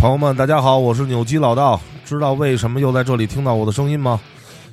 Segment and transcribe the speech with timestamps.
[0.00, 1.78] 朋友们，大家好，我是扭机老道。
[2.06, 4.18] 知道为什么又在这里听到我的声音吗？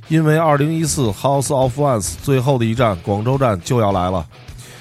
[0.08, 4.26] 因为二零一四 House of Ones 最后的一站广州站就要来了。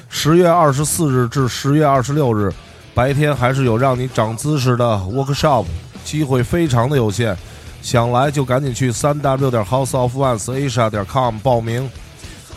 [0.08, 2.54] 十月二十四日至十月二十六日，
[2.94, 5.64] 白天还是有让你长姿势的 workshop，
[6.04, 7.36] 机会非常的有限，
[7.82, 11.90] 想来就赶紧去三 w 点 House of Ones Asia 点 com 报名。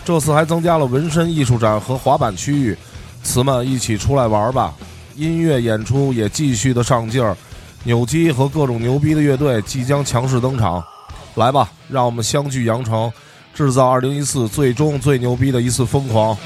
[0.06, 2.78] 这次还增加了纹身艺术展和滑板区域，
[3.24, 4.76] 词们一起出来玩吧！
[5.16, 7.36] 音乐演出也继续的上劲儿，
[7.84, 10.84] 扭机和各种牛逼的乐队即将强势登场。
[11.36, 13.12] 来吧，让我们相聚羊城，
[13.54, 16.38] 制造二零一四最终最牛逼的一次疯狂。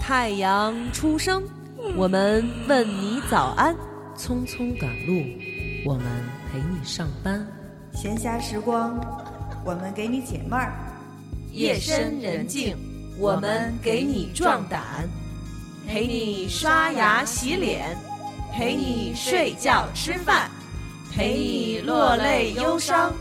[0.00, 1.42] 太阳初升，
[1.96, 3.76] 我们问你早安。
[4.16, 5.24] 匆匆赶路，
[5.86, 6.04] 我们
[6.50, 7.46] 陪你上班。
[7.94, 8.98] 闲暇时光，
[9.64, 10.72] 我们给你解闷儿；
[11.52, 12.76] 夜深人静，
[13.18, 15.08] 我们给你壮胆，
[15.86, 17.98] 陪你刷牙洗脸，
[18.52, 20.48] 陪你睡觉吃饭，
[21.12, 23.12] 陪你落泪忧伤，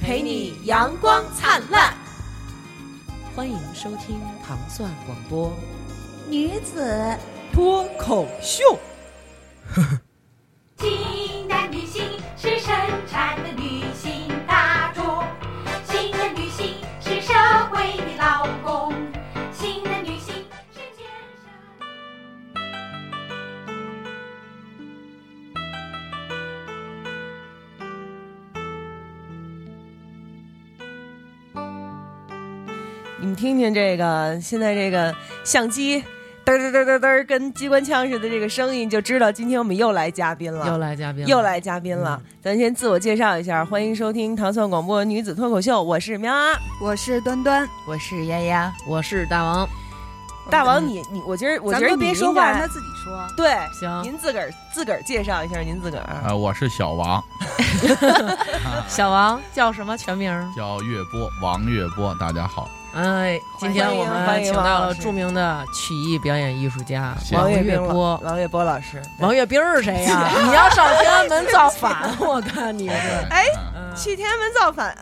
[0.00, 1.94] 陪你阳光灿烂。
[3.34, 5.50] 欢迎收听糖蒜广播
[6.28, 7.16] 女子
[7.50, 8.78] 脱口秀。
[9.72, 10.00] 呵呵。
[10.76, 12.02] 清淡女性
[12.36, 12.74] 是生
[13.06, 14.10] 产的女性
[33.40, 36.04] 听听这个，现在这个相机
[36.44, 40.66] 嘚嘚嘚嘚嘚，跟机关枪似的这个声音，就知道今天我们又来嘉宾了。
[40.66, 46.52] 又来嘉宾了，又来嘉宾了，咱先自我介绍一下，欢迎收听糖蒜广播女子脱口秀，我是喵啊，
[46.82, 49.66] 我是端端，我是丫丫，我是大王。
[50.50, 53.26] 大王你你，我觉得我觉咱们都别说话，让他自己说。
[53.38, 56.04] 对，行您自个儿自个儿介绍一下您自个儿。
[56.28, 57.24] 啊，我是小王，
[58.86, 60.30] 小王叫什么全名？
[60.54, 62.68] 叫岳波，王岳波，大家好。
[62.92, 68.20] 哎，今天我欢迎们请到了著名的曲艺表演艺术家王岳岳冰波。
[68.24, 70.28] 王月波老师，王月兵是谁呀？
[70.44, 72.94] 你要上天安门造反，我看你是。
[73.30, 74.96] 哎嗯去天安门造反，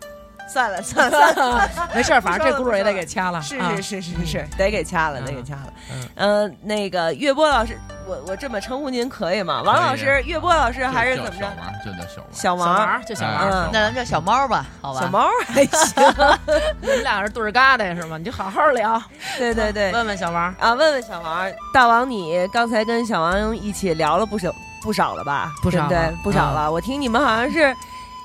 [0.49, 3.41] 算了算了 算了，没事儿，反正这轱辘也得给掐了。
[3.43, 5.73] 是啊是是是是，得给掐了，嗯得给掐了。
[5.93, 9.63] 嗯嗯，那个岳波老师，我我这么称呼您可以吗？
[9.65, 11.37] 王老师，岳波老师还是怎么着？
[11.39, 12.69] 叫小王，就叫小王。
[12.69, 15.01] 小小王就小王那咱们叫小猫吧，好吧？
[15.01, 16.05] 小猫 还行。
[16.81, 18.17] 你们俩是对儿疙瘩是吗？
[18.19, 19.01] 你就好好聊。
[19.39, 25.53] 对对对，问问小王，啊，问问小王，大王，你刚才跟小王一起聊了不少不少了吧？
[25.63, 25.99] 不少对？
[26.23, 26.71] 不少了。
[26.71, 27.75] 我听你们好像是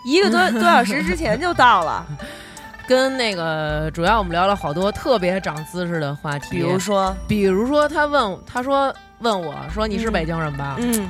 [0.06, 2.06] 一个多 多小时之前就到了，
[2.88, 10.76] 跟那个主要我们聊了好多特别长姿势的话题，比如说，比如说他问他说问我说你是北京人吧？
[10.80, 11.10] 嗯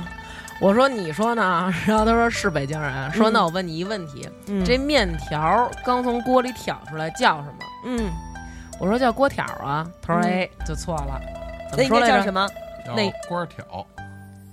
[0.60, 1.74] 我说你说呢？
[1.84, 3.12] 然后他说是北京人。
[3.12, 7.58] 说嗯那我问你一问题，嗯，这面条刚从锅里挑出来叫什么？
[7.86, 8.08] 嗯，
[8.78, 9.84] 我说叫锅条啊。
[10.00, 11.20] 他说嗯哎就错了，
[11.70, 12.12] 怎那应么说来着？
[12.12, 12.48] 该叫什么？
[12.94, 13.64] 那锅条，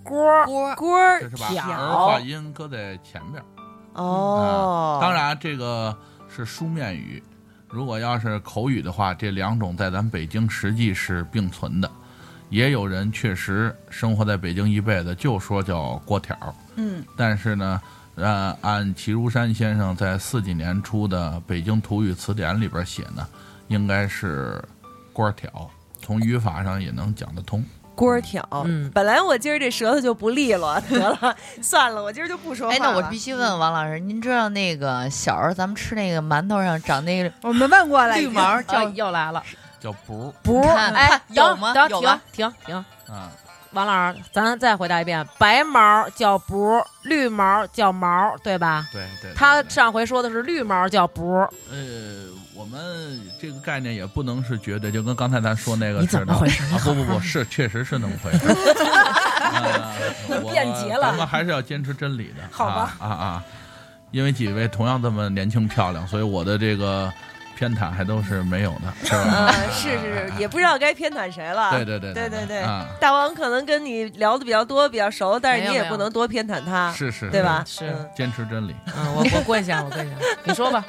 [0.03, 3.41] 锅锅条儿化音搁在前边。
[3.93, 5.95] 哦，当，然，这个
[6.33, 7.21] 是书面语，
[7.69, 11.89] 如果要是口语的话，这两种在咱北京实际是并存的。
[12.49, 16.35] 也有人确实生活在北京一辈子，就说叫锅条。
[16.75, 17.81] 嗯，但是呢，
[18.15, 23.25] 呃，按齐如山先生在四几年出的《北京土语词典》里边写呢，
[23.69, 24.61] 应该是
[25.13, 25.69] 锅条，
[26.01, 27.63] 从语法上也能讲得通。
[27.95, 28.47] 锅儿条。
[28.65, 28.89] 嗯。
[28.93, 39.43] 本来我今儿这舌头就不利落， 得了，算了，我今儿就不说话哎，那我必须问问王老师，您知道那个小时候咱们吃那个馒头上长那个我们问过了，绿毛啊叫又来了，
[39.79, 41.73] 叫不不看哎有吗？
[41.73, 42.75] 等停停停，
[43.09, 43.31] 啊，
[43.71, 48.85] 王老师，咱再回答一遍，白毛叫不，绿毛叫毛，对吧？
[48.91, 49.33] 对对。
[49.33, 49.69] 他对。
[49.69, 51.39] 上回说的是绿毛叫不，
[51.71, 52.27] 呃，
[52.61, 56.19] 我们这个概念也不能是绝对，就跟刚才咱说那个你似的。
[56.19, 56.63] 怎么回事？
[56.65, 58.47] 啊，不不不是，确实是那么回事。
[58.85, 59.91] 啊
[60.29, 62.43] 我辩解了咱们还是要坚持真理的。
[62.51, 63.43] 好吧啊啊啊！
[64.11, 67.11] 因为几位同样这么年轻漂亮，所以我的这个
[67.57, 69.17] 偏袒还都是没有的，是吧？
[69.17, 71.71] 啊，是是是，也不知道该偏袒谁了。
[71.71, 77.63] 对对对对对对啊，大王可能跟你聊的比较多，比较熟，但是你也不能多偏袒他，是是，对吧？
[77.67, 78.75] 是嗯坚持真理。
[78.95, 80.11] 嗯，我我跪下，我跪下，
[80.43, 80.85] 你说吧。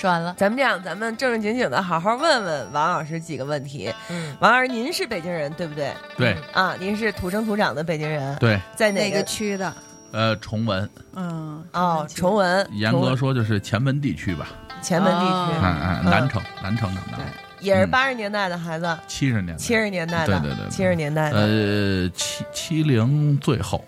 [0.00, 3.92] 说完了，咱们这样，咱们正正经经的好好问问王老师几个问题。
[4.08, 5.92] 嗯，王老师，您是北京人对不对？
[6.16, 9.70] 对啊，您是土生土长的北京人，对，在哪哪个区的？
[10.12, 14.48] 呃，崇文，嗯，哦，崇文，严格说就是前门地区吧。
[14.80, 15.58] 前门地哦区。
[15.62, 17.24] 嗯嗯，嗯南城，南城长大对。
[17.60, 21.36] 也是嗯八十年代的孩子，七十年代，七十年代的，对对对对七十年代的。
[21.36, 23.84] 呃，七七零最后，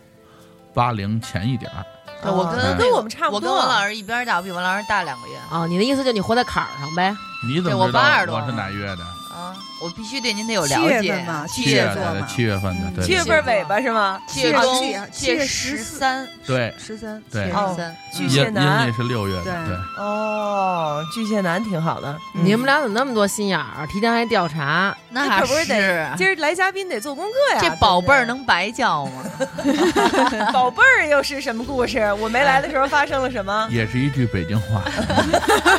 [0.74, 1.82] 八零前一点儿。
[2.22, 3.36] 对我跟哦跟我们差不多。
[3.36, 7.14] 我跟王老师一边大，我比王老师大两个月啊，你的意思就你活在坎儿上呗？
[7.46, 9.04] 你怎么知道82多我是哪月的？
[9.42, 11.24] 啊，我必须对您得有七了解月份。
[11.24, 14.00] 嘛，七巨蟹座的，嘛，七月份的，对七月份尾巴是吗？
[14.00, 19.76] 啊七月中七月，十14三，对十三，对七月十三，巨阴阴蟹男历是六月的，对对。
[19.98, 22.12] 哦，巨蟹男挺好的。
[22.34, 23.86] 嗯你们俩怎么那么多心眼儿？
[23.86, 27.60] 提前还调查，那可不是是得今儿来嘉宾得做功课呀。
[27.60, 29.22] 这宝贝儿能白叫吗？
[29.56, 32.12] 不对宝贝儿又是什么故事？
[32.14, 33.68] 我没来的时候发生了什么？
[33.70, 34.82] 也是一句北京话，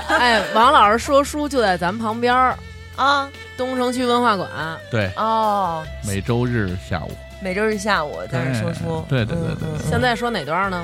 [0.18, 2.58] 哎，王老师说书就在咱们旁边儿，
[2.96, 4.50] 啊东城区文化馆。
[4.92, 7.12] 对，哦，每周日下午
[7.42, 9.06] 每周日下午在这说书。
[9.10, 10.84] 对对对对对嗯嗯现在说哪段呢？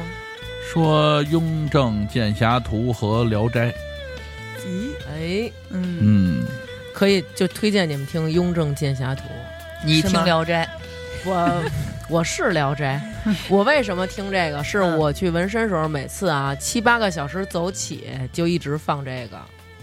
[0.72, 3.68] 说《雍正剑侠图》和《聊斋》，
[4.60, 6.46] 咦，哎，嗯，嗯，
[6.94, 9.24] 可以就推荐你们听《雍正剑侠图》。
[9.84, 10.70] 你听《聊斋
[11.26, 11.64] 我
[12.08, 13.02] 我是《聊斋》，
[13.50, 14.64] 我为什么听这个？
[14.64, 19.40] 是嗯我去纹身时候，每次啊七八个小时走起，就一直放这个。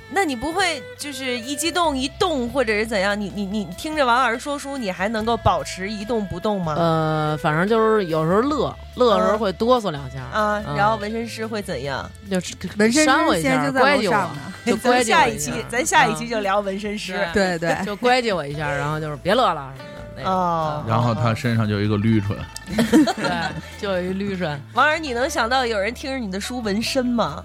[0.08, 3.20] 那你不会就是一激动一动，或者是怎样？
[3.20, 6.74] 你你你听着王老师说书，你还能够保持一动不动吗？
[6.78, 12.08] 呃，反正就是有时候乐，乐的时候会哆嗦两下啊，嗯然后纹身师会怎样？
[12.30, 17.18] 就是纹身扇我一下，师现在就在楼上，呢，就咱乖下一期，咱下一期嗯就聊纹身师。
[17.34, 20.30] 对对， 就乖唧我一下，然后就是别乐了什么的。
[20.30, 22.36] 哦，然后他身上就有一个绿唇，
[23.16, 24.58] 对，就有一绿唇。
[24.72, 27.44] 王老师，你能想到有人听着你的书纹身吗？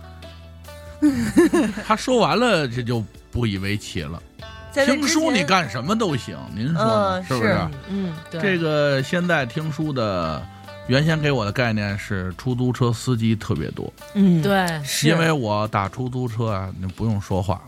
[1.86, 4.22] 他说完了这就不以为奇了。
[4.74, 7.50] 听书你干什么都行，您说是不是？
[7.50, 7.58] 是
[7.90, 10.42] 嗯，对，这个现在听书的，
[10.88, 17.62] 原先给我的概念是出租车司机特别多，嗯，对，是因为我打出租车啊，你不用说话，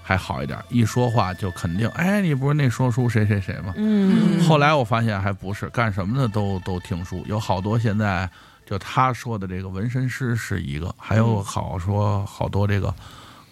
[0.00, 3.74] 还好一点，一说话就肯定，哎，你不是那说书谁谁谁吗？
[3.76, 8.30] 嗯，后来我发现还不是，干什么的都都听书，有好多现在
[8.72, 12.94] 就他说的这个纹身师是一个，还有好说好多这个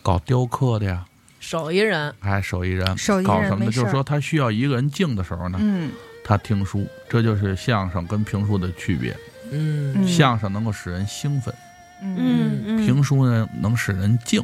[0.03, 1.05] 搞雕刻的呀，
[1.41, 5.93] 手艺人，哎手艺人，手艺人搞什么的，人没事儿就是说他需要一个人静的时候呢，嗯
[6.25, 9.15] 他听书，这就是相声跟评书的区别。
[9.53, 11.55] 嗯嗯相声能够使人兴奋，
[12.01, 14.43] 嗯嗯，评书呢能使人静，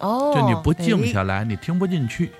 [0.00, 2.32] 哦，就你不静下来，你听不进去。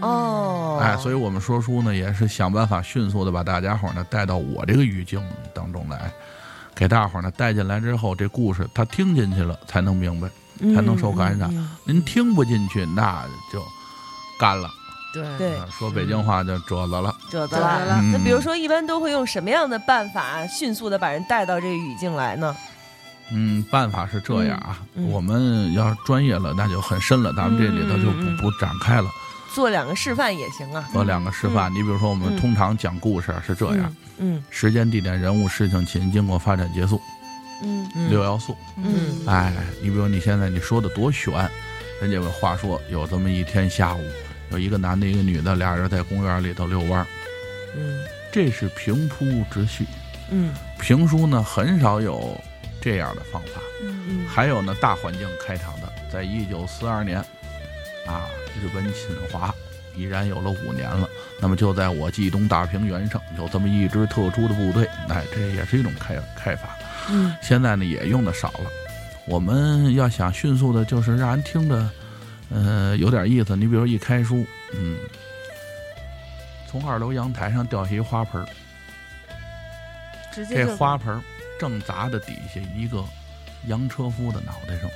[0.00, 5.22] 哦，哎，所以我们说书呢，也是想办法迅速的把大家伙呢带到我这个语境
[5.54, 6.10] 当中来，
[6.74, 10.28] 给大伙儿呢带进来之后，这故事他听进去了才能明白，
[10.74, 11.48] 才能受感染。
[11.54, 13.62] 嗯您听不进去，那就
[14.38, 14.70] 干了。
[15.12, 17.14] 对说北京话就褶子了。
[17.30, 22.56] 褶子了那比如说，一般都会用什么样的办法迅速的把人带到这个语境来呢？
[23.30, 29.08] 嗯，办法是这样啊，我们要是专业了，那就很深了，咱们这里头就不、不展开了。
[29.52, 30.84] 做两个示范也行啊。
[30.92, 34.42] 做两个示范，你比如说，我们嗯通常讲故事是这样：嗯。
[34.50, 37.00] 时间、地点、人物、事情、起因、经过、发展、结束，
[37.62, 37.88] 嗯。
[37.94, 38.10] 嗯。
[38.10, 38.56] 六要素。
[38.76, 39.26] 嗯。
[39.26, 39.52] 哎，
[39.82, 41.32] 你比如你现在你说的多悬，
[42.00, 44.02] 人家有话说，有这么一天下午，
[44.50, 47.06] 有一个男的，一个女的，俩人在公园里头遛弯儿，
[47.76, 48.04] 嗯。
[48.32, 49.84] 这是平铺直叙。
[50.30, 50.52] 嗯。
[50.80, 52.40] 评书呢，很少有
[52.80, 53.60] 这样的方法。
[53.82, 54.26] 嗯。
[54.28, 57.18] 还有呢，大环境开场的，在一九四二年，
[58.06, 58.26] 啊，
[58.60, 59.54] 日本侵华
[59.96, 61.08] 已然有了五年了。
[61.40, 66.68] 那么就在我冀东大平原上有这么一支特殊的部队，哎，这也是一种开开发。
[67.10, 68.70] 嗯现在呢也用的少了。
[69.26, 71.90] 我们要想迅速的，就是让人听着，
[72.50, 73.56] 呃，有点意思。
[73.56, 74.98] 你比如一开书，嗯，
[76.66, 78.46] 从二楼阳台上掉下一花盆儿，
[80.30, 81.20] 这花盆儿
[81.58, 83.02] 正砸的底下一个
[83.66, 84.90] 洋车夫的脑袋上，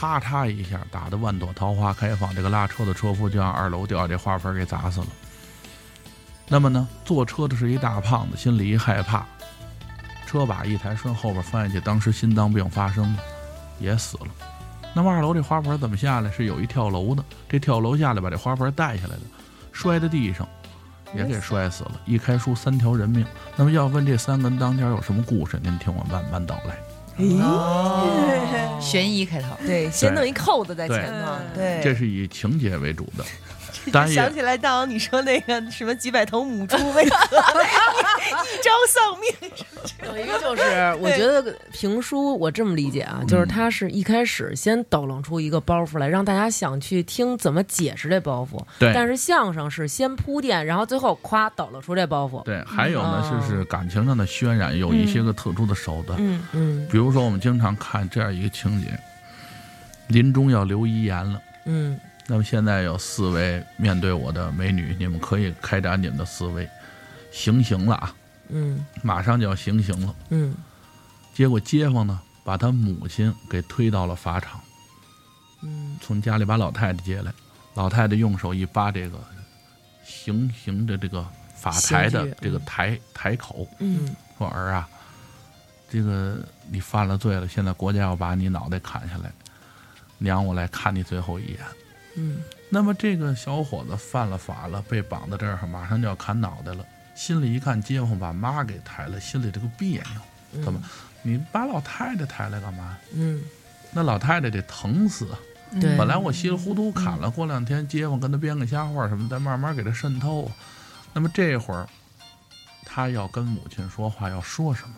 [0.00, 5.06] 啪嚓一下打的万朵桃花开放，这个拉车的车夫就让二楼掉下这花盆给砸死了。
[6.46, 9.26] 那么呢，坐车的是一大胖子，心里一害怕，
[10.24, 13.18] 车把一抬，顺后边翻下去，当时心脏病发生了，
[13.80, 14.28] 也死了。
[14.94, 16.30] 那么二楼这花盆怎么下来？
[16.30, 19.22] 是有一跳楼的，这跳楼下来把这花盆带下来的，
[19.72, 20.48] 摔在地上，
[21.12, 22.00] 也给摔死了。
[22.06, 23.26] 一开书三条人命。
[23.56, 26.78] 那么要问这三个人当间有什么故事，您听我慢慢道来。
[27.18, 33.24] 哦，悬疑开头，对，先弄一扣子在前头，对，这是以情节为主的，
[34.12, 39.50] 想起来，大王你说那个什么几百头母猪为何 一朝丧命？
[40.04, 40.62] 有一个就是，
[41.00, 48.62] 我觉得评书我这么理解啊，就是他是一开始先抖楞出一个包袱来，让大家想去听怎么解释这包袱。
[48.78, 52.42] 对但是相声是先铺垫，然后最后夸抖了出这包袱。
[52.44, 52.62] 对。
[52.64, 56.18] 还有呢，哦就是感情上的渲染，有一些个特殊的手段。
[56.20, 58.88] 嗯嗯比如说，我们经常看这样一个情节：
[60.08, 61.98] 临终要留遗言了，嗯
[62.30, 66.68] 那么现在有四位面对我的美女，你们可以开展你们的思维，
[67.32, 68.14] 行刑了啊，
[68.48, 68.84] 嗯。
[69.02, 70.14] 马上就要行刑了。
[70.28, 70.54] 嗯。
[71.32, 74.60] 结果街坊呢，把他母亲给推到了法场，
[75.62, 75.96] 嗯。
[76.02, 77.32] 从家里把老太太接来，
[77.72, 79.18] 老太太用手一扒这个
[80.04, 84.14] 行刑的这个法台的这个台台口，嗯。
[84.36, 84.86] 说儿啊，
[85.88, 89.32] 这个你犯了罪了，现在国家要把你脑袋砍下来，
[90.18, 91.60] 娘我来看你最后一眼。
[92.18, 96.84] 嗯那么这个小伙子犯了法了，被绑在这儿，马上就要砍脑袋了。
[97.14, 100.02] 心里一看，街坊把妈给抬了，心里这个别
[100.52, 100.62] 扭。
[100.62, 100.78] 怎么？
[101.22, 102.98] 你把老太太抬来干嘛？
[103.14, 103.42] 嗯，
[103.90, 105.38] 那老太太得疼死啊！
[105.80, 110.50] 对，本来我稀里糊涂砍了，过两天街坊跟他编个瞎话什么，再慢慢给他渗透。
[111.12, 111.88] 那么这会儿，
[112.84, 114.94] 他要跟母亲说话，要说什么？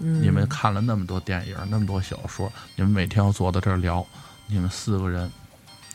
[0.00, 4.06] 嗯你们看了那么多电影，那么多小说，你们每天要坐在这儿聊，
[4.46, 5.30] 你们四个人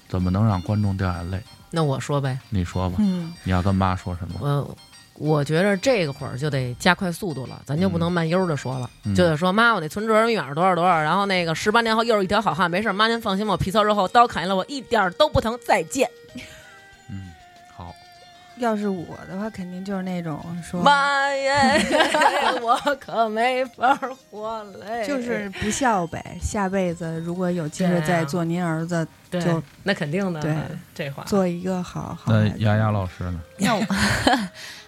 [0.08, 1.42] 怎么能让观众掉眼泪？
[1.70, 4.36] 那我说呗，你说吧，嗯，你要跟妈说什么？
[4.40, 4.78] 我
[5.16, 16.10] 我觉着这个会儿就得加快速度了，咱就不能慢悠的说了，嗯就得说妈，我那存折密码多少多少，然后那个十八年后又是一条好汉，没事，妈您放心吧，我皮糙肉厚，刀砍下来我一点都不疼，再见。
[18.60, 21.54] 要是我的话，肯定就是那种说，妈耶，
[22.62, 23.96] 我可没法
[24.32, 26.38] 活嘞，就是不孝呗。
[26.42, 30.56] 下辈子如果有机会再做您儿子，对就，那肯定的，对
[30.94, 32.48] 这话，做一个好好那。
[32.58, 33.40] 丫丫老师呢？
[33.58, 33.86] 那 我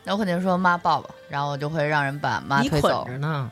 [0.03, 3.05] 那我肯定说妈抱抱，然后我就会让人把妈你走。
[3.05, 3.51] 着呢，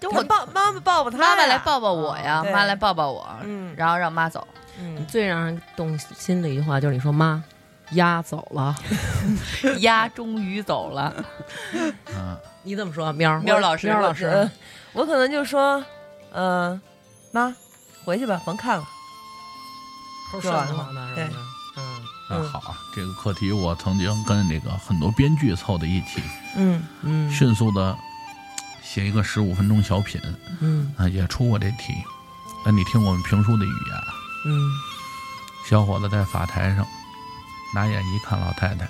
[0.00, 4.46] 就我抱妈妈抱抱他呀，妈妈来抱抱我呀，对妈来抱抱我，嗯然后让妈走。
[4.80, 7.40] 嗯，最让人动心的一句话就是你说妈，
[7.92, 8.74] 鸭走了，
[9.80, 11.14] 鸭终于走了，
[12.16, 13.12] 嗯，你怎么说？
[13.12, 13.40] 喵儿。
[13.40, 14.50] 喵老师喵儿老呃师，
[14.92, 15.84] 我可能就说，
[16.32, 16.80] 嗯，
[17.32, 17.54] 妈，
[18.04, 18.84] 回去吧，甭看了。
[20.40, 20.74] 说完了。
[20.92, 21.24] 吗对？
[21.76, 22.04] 嗯。
[22.30, 26.22] 那好啊，这个课题我曾经跟那个很多编剧凑在一起，
[26.56, 27.30] 嗯嗯。
[27.30, 27.96] 迅速的
[28.82, 30.20] 写一个十五分钟小品
[30.60, 30.92] 嗯。
[30.96, 31.94] 啊，也出过这题。
[32.64, 34.14] 那你听我们评书的语言啊，
[34.46, 34.70] 嗯。
[35.68, 36.84] 小伙子在法台上
[37.74, 38.86] 拿眼一看老太太，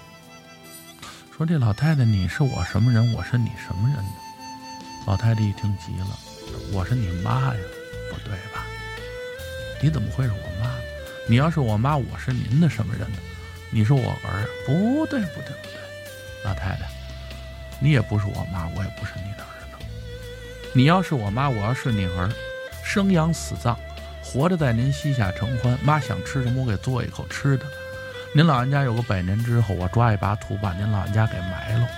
[1.34, 3.14] 说：“这老太太，你是我什么人？
[3.14, 4.12] 我是你什么人呢？”
[5.08, 6.18] 老太太一听急了
[6.70, 7.60] ：“我是你妈呀，
[8.10, 8.66] 不对吧？
[9.80, 10.70] 你怎么会是我妈？
[11.26, 13.16] 你要是我妈，我是您的什么人呢？
[13.70, 15.80] 你是我儿，不对，不对，不对，
[16.44, 16.86] 老太太，
[17.80, 19.86] 你也不是我妈，我也不是你的儿子。
[20.74, 22.30] 你要是我妈，我要是你儿，
[22.84, 23.74] 生养死葬。”
[24.22, 27.64] 活着在您膝下承欢，妈想吃什么我给做一口吃的。
[28.36, 31.88] 您老人家有个百年之后，我抓一把土把您老人家给埋了，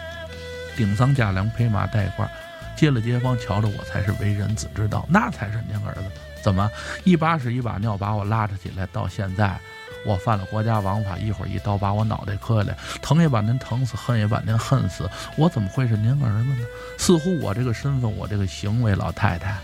[0.77, 2.29] 顶丧嫁良，披麻戴褂，
[2.77, 6.03] 接了街坊瞧着我才是为人子之道，那才是您儿子。
[6.43, 6.71] 怎么
[7.05, 9.59] 一把屎一把尿把我拉扯起来，到现在
[10.05, 16.67] 我犯了国家王法，一会儿一刀把我脑袋磕下来，疼也把您疼死，恨也把您恨死，我怎么会是您儿子呢？
[16.99, 19.57] 似乎我这个身份，我这个行为，老太太，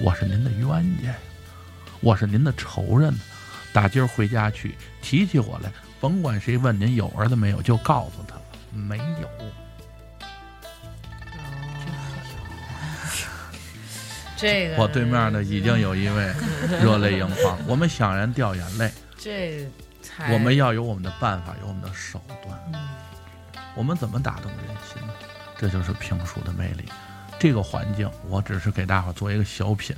[0.00, 0.68] 我是您的冤
[1.02, 1.14] 家呀。
[2.00, 3.20] 我是您的仇人呢，
[3.74, 5.70] 打今儿回家去提起我来，
[6.04, 8.36] 甭管谁问您有儿子没有，就告诉他
[8.76, 9.04] 没有。
[14.36, 16.30] 这个我对面呢已经有一位
[16.82, 19.66] 热泪盈眶，我们想人掉眼泪，这
[20.06, 22.54] 太我们要有我们的办法，有我们的手段。
[22.74, 22.88] 嗯
[23.74, 25.12] 我们怎么打动人心呢？
[25.58, 26.84] 这就是评书的魅力。
[27.38, 29.94] 这个环境，我只是给大伙做一个小品。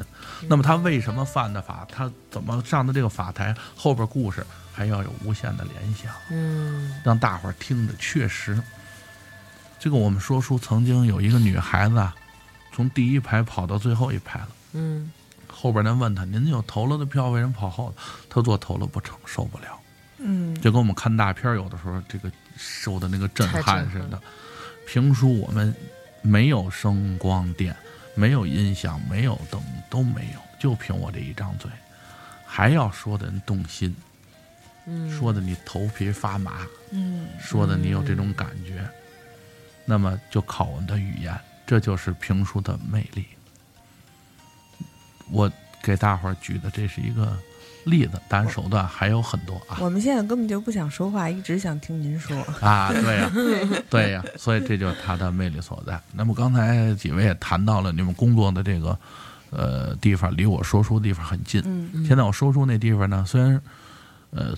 [0.48, 1.86] 那么他为什么犯的法？
[1.90, 3.54] 他怎么上的这个法台？
[3.76, 6.12] 后边故事还要有无限的联想。
[6.30, 8.60] 嗯让大伙听着确实。
[9.78, 12.14] 这个我们说书曾经有一个女孩子啊，
[12.72, 14.48] 从第一排跑到最后一排了。
[14.72, 15.12] 嗯
[15.48, 17.94] 后边人问她：“您有投了的票，为什么跑后头？”
[18.28, 19.78] 她做投了不成，受不了。
[20.18, 24.20] 嗯，就跟我们看大片有的时候这个受的那个震撼似的。
[24.86, 25.74] 评书我们
[26.26, 27.74] 没有声光电，
[28.14, 31.70] 没有音响，没有灯，都没有，就凭我这一张嘴，
[32.44, 33.94] 还要说的人动心，
[34.86, 36.66] 嗯，说的你头皮发麻。
[36.90, 38.88] 嗯，说的你有这种感觉，
[39.84, 43.26] 那么就靠我们的语言，这就是评书的魅力。
[45.30, 45.50] 我
[45.82, 47.36] 给大伙儿举的这是一个
[47.86, 52.36] 例子，当然手段还有很多啊我们现在根本就不想说话，一直想听您说。
[52.60, 53.32] 啊，对呀、
[53.88, 55.98] 对呀、所以这就是它的魅力所在。
[56.12, 58.98] 那么刚才几位也谈到了你们工作的这个
[59.50, 61.62] 呃地方，离我说书的地方很近。
[61.64, 63.60] 嗯现在我说书那地方呢，虽然
[64.30, 64.52] 呃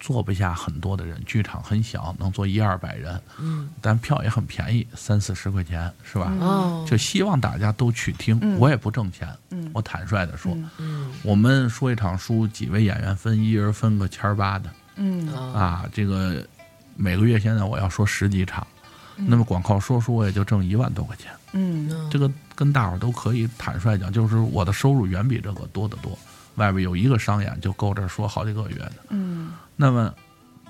[0.00, 3.68] 坐不下很多的人，剧场很小，能坐一二百人，嗯。
[3.82, 6.32] 但票也很便宜，三四十块钱是吧？
[6.40, 8.58] 哦，就希望大家都去听，嗯。
[8.58, 9.70] 我也不挣钱，嗯。
[9.74, 10.70] 我坦率的说，嗯。
[10.78, 11.12] 嗯。
[11.22, 14.70] 我们说一场书，几位演员分，一人分个千儿八的。
[14.96, 15.28] 嗯。
[15.34, 16.42] 啊啊，这个
[16.96, 18.66] 每个月现在我要说十几场，
[19.16, 19.26] 嗯。
[19.28, 22.08] 那么光靠说书我也就挣一万多块钱，嗯。
[22.10, 26.18] 这个跟大伙儿都可以坦率讲，就是我的收入远比这个多得多，
[26.60, 30.14] 外边有一个商演就够这儿说好几个月的，嗯那么。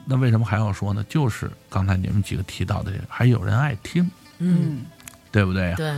[0.06, 1.04] 那为什么还要说呢？
[1.10, 4.02] 就是刚才你们几个提到的这个，还有人爱听，
[4.38, 4.84] 嗯，嗯
[5.30, 5.74] 对不对呀？
[5.76, 5.94] 对，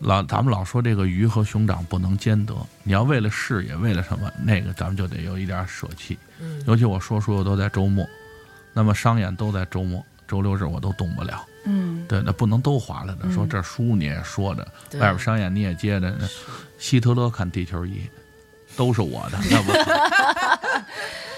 [0.00, 6.16] 老咱们老说这个鱼和熊掌不能兼得，你要为了事业，为了什么，那个咱们就得有一点舍弃。
[6.40, 8.06] 嗯尤其我说书又都在周末，
[8.74, 11.42] 那么商演都在周末，周六日我都动不了。
[11.64, 13.20] 嗯对，那不能都划来的。
[13.22, 16.28] 嗯说这书你也说着，对外边商演你也接着，那
[16.78, 18.02] 希特勒看地球仪
[18.76, 19.72] 都是我的， 那不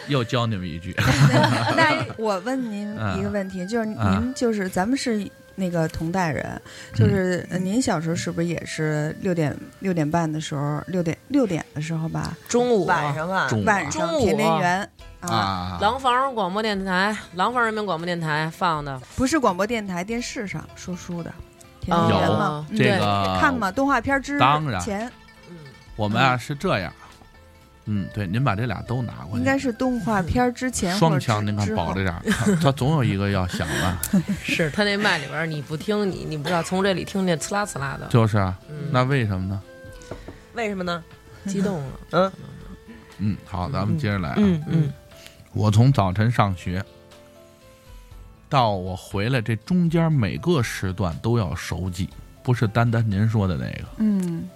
[0.09, 0.95] 又教你们一句。
[1.30, 6.61] 那那 我问您一个问题，就是啊您就是咱们是那个同代人，
[6.95, 14.90] 就是呃您小时候是不是也是六点六点半的时候，六点六点的时候吧，中午晚上啊，晚上中午田连元
[15.21, 21.30] 啊，啊，廊坊广播电台，廊坊人民广播电台放的，不是广播电台，电视上说书的
[21.80, 23.71] 田哦连元有嘛，对个看吗？
[23.71, 25.11] 动画片之当然前
[25.50, 25.57] 嗯
[25.97, 26.92] 我们啊是这样，
[27.90, 38.90] 嗯，对，您把这俩都拿过去，应该是动画片之前双枪，您看保着点儿，他他总有一个要响的， 是他那麦里边你不听你你不知道从这里听见呲啦呲啦的，就是啊，嗯。
[38.92, 39.62] 那为什么呢？
[40.54, 41.02] 为什么呢？
[41.47, 42.33] 激动了， 嗯。
[43.18, 44.35] 嗯，好，咱们接着来啊。
[44.37, 44.92] 嗯嗯。
[45.54, 46.85] 我从早晨上学
[48.50, 52.11] 到我回来，这中间每个时段都要熟记，
[52.42, 53.85] 不是单单您说的那个。
[53.97, 54.47] 嗯。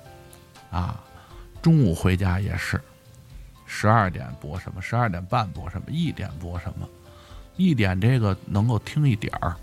[0.71, 1.01] 啊。
[1.63, 2.81] 中午回家也是，
[3.75, 6.87] 十二点播什么，十二点半播什么，一点播什么，
[7.57, 9.57] 一点这个能够听一点儿，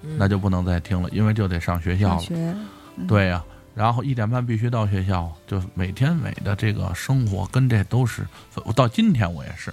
[0.00, 2.22] 嗯那就不能再听了，因为就得上学校了。
[2.30, 2.66] 嗯
[3.06, 3.44] 对呀、
[3.74, 8.26] 然后一点半必须到学校，就每天每的这个生活跟这都是，
[8.64, 9.72] 我到今天我也是，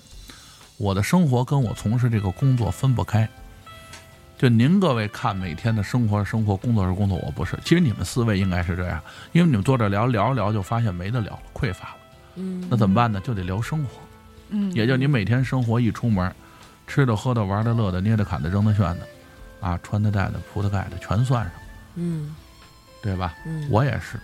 [0.77, 3.27] 我的生活跟我从事这个工作分不开。
[4.37, 7.57] 就您各位看每天的生活，生活工作是工作，我不是。
[7.63, 9.01] 其实你们四位应该是这样，
[9.31, 11.98] 因为你们坐这聊聊着聊，就发现没得聊了，匮乏了。
[12.39, 13.19] 嗯那怎么办呢？
[13.19, 13.99] 就得聊生活，
[14.49, 16.33] 嗯，也就你每天生活一出门，
[16.87, 19.07] 吃的、喝的、玩的、乐的、捏的、砍的、扔的、炫的，
[19.59, 21.53] 啊，穿的、戴的、铺的、盖的，全算上，
[21.95, 22.35] 嗯
[23.01, 23.35] 对吧？
[23.45, 24.19] 嗯，我也是。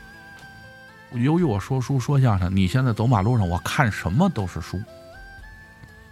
[1.13, 4.82] 由于我说书说相声，你现在走马路上，我看什么都是书。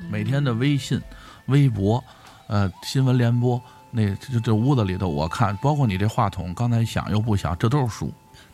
[0.09, 1.01] 每天的微信、
[1.47, 2.03] 微博，
[2.47, 3.61] 呃，新闻联播，
[3.91, 8.13] 那这这屋子里头，我看，包括你这话筒，刚才响又不响，这都是书。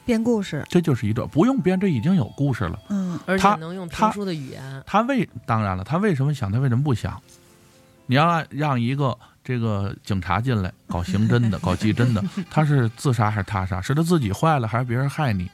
[0.10, 2.80] 编故事，这就是一段不用编，这已经有故事了。
[2.90, 7.22] 嗯而且他能用他评书的语言，他为当然了，他为什么想，他为什么不想？
[8.08, 13.80] 你要让让一个这个警察进来搞刑侦的、 搞技侦的，他是自杀还是他杀？
[13.80, 15.48] 是他自己坏了还是别人害你？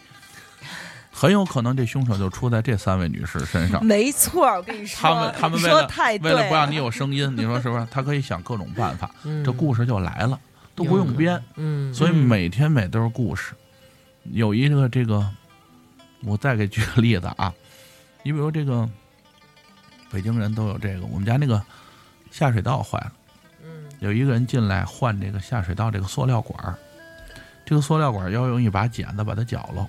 [1.12, 3.84] 很有可能这凶手就出在这三位女士身上。
[3.84, 7.86] 没错，我跟你说，他们他们为说了太对为了不让你有声音，你说是不是？
[7.92, 10.40] 他可以想各种办法，嗯这故事就来了，
[10.76, 13.54] 都不用编。，嗯，所以每天每都是故事。
[14.32, 15.28] 有一个这个，
[16.24, 17.54] 我再给举个例子啊，
[18.24, 18.90] 你比如这个，
[20.12, 21.62] 北京人都有这个，我们家那个
[22.32, 23.14] 下水道坏了，
[23.64, 26.76] 嗯有一个人进来换这个下水道这个塑料管儿，
[27.66, 29.88] 这个塑料管儿要用一把剪子把它绞了，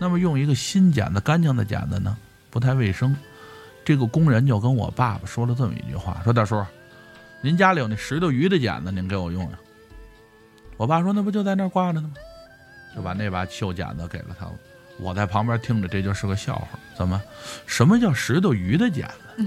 [0.00, 2.16] 那么用一个新剪子、干净的剪子呢，
[2.50, 3.16] 不太卫生。
[3.84, 6.64] 这个工人就跟我爸爸说了这么一句话：“说大叔，
[7.40, 9.52] 您家里有那石头鱼的剪子，您给我用用。”
[10.78, 12.14] 我爸说：“那不就在那儿挂着呢吗？”
[12.94, 14.52] 就把那把锈剪子给了他了。
[14.98, 16.68] 我在旁边听着，这就是个笑话。
[16.96, 17.20] 怎么？
[17.66, 19.46] 什么叫石头鱼的剪子？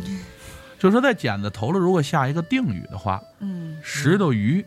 [0.77, 4.63] 就说在剪子头了，如果下一个定语的话，嗯石头鱼，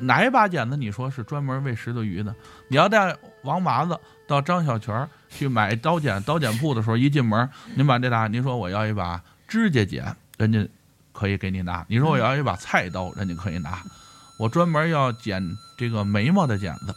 [0.00, 0.76] 哪一把剪子？
[0.76, 2.34] 你说是专门为石头鱼的？
[2.68, 10.66] 你要带王麻子到张小泉去买刀剪，刀剪铺的时候，一进门，您把这拿，您说我要一把指甲剪，人家
[11.12, 13.82] 可以给你拿；你说我要一把菜刀，人家可以拿。
[14.38, 15.42] 我专门要剪
[15.76, 16.94] 这个眉毛的剪子，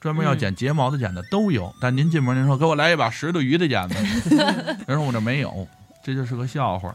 [0.00, 1.74] 专门要剪睫毛的剪子都有。
[1.80, 3.94] 但您进门，您说给我来一把石头鱼的剪子，
[4.86, 5.66] 人说我这没有，
[6.02, 6.94] 这就是个笑话。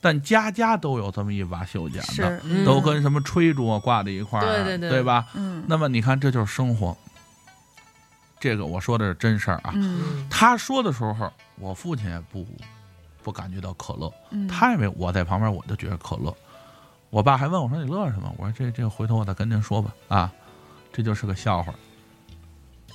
[0.00, 5.26] 但家家都有这么一把绣剪子，嗯都跟什么吹竹挂在一块儿啊，对对对吧？
[5.34, 6.94] 嗯那么你看，这就是生活。
[8.38, 9.72] 这个我说的是真事儿啊。
[10.28, 12.46] 他说的时候，我父亲也不
[13.22, 16.34] 不感觉到可乐，嗯他也没我在旁边，我就觉得可乐。
[17.08, 20.30] 我爸还问我说：“你乐什么？”我说：“这这回头我再跟您说吧。”啊，
[20.92, 21.72] 这就是个笑话，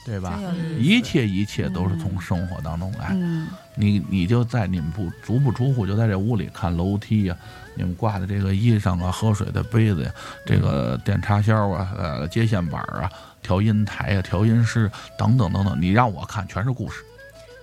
[0.09, 0.39] 对吧？
[0.79, 3.09] 一切一切都是从生活当中来。
[3.11, 3.47] 嗯。
[3.75, 7.37] 你你就在你们不足不出户，就在这屋里看楼梯呀、
[7.75, 10.11] 你们挂的这个衣裳啊、喝水的杯子呀、
[10.45, 13.09] 这个电插销啊、呃接线板啊、
[13.41, 17.03] 调音台啊、调音师等等等等，你让我看全是故事。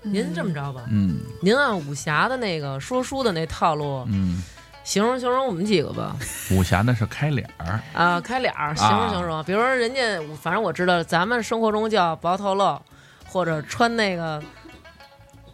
[0.03, 1.19] 您这么着吧，嗯。
[1.43, 4.41] 您按武侠的那个说书的那套路嗯，
[4.87, 6.14] 形容形容我们几个吧。
[6.53, 12.81] 武侠那是开脸儿，啊，开脸儿形容形容，比如说人家，反正我知道，咱们生活中叫薄头露，
[13.27, 14.40] 或者穿那个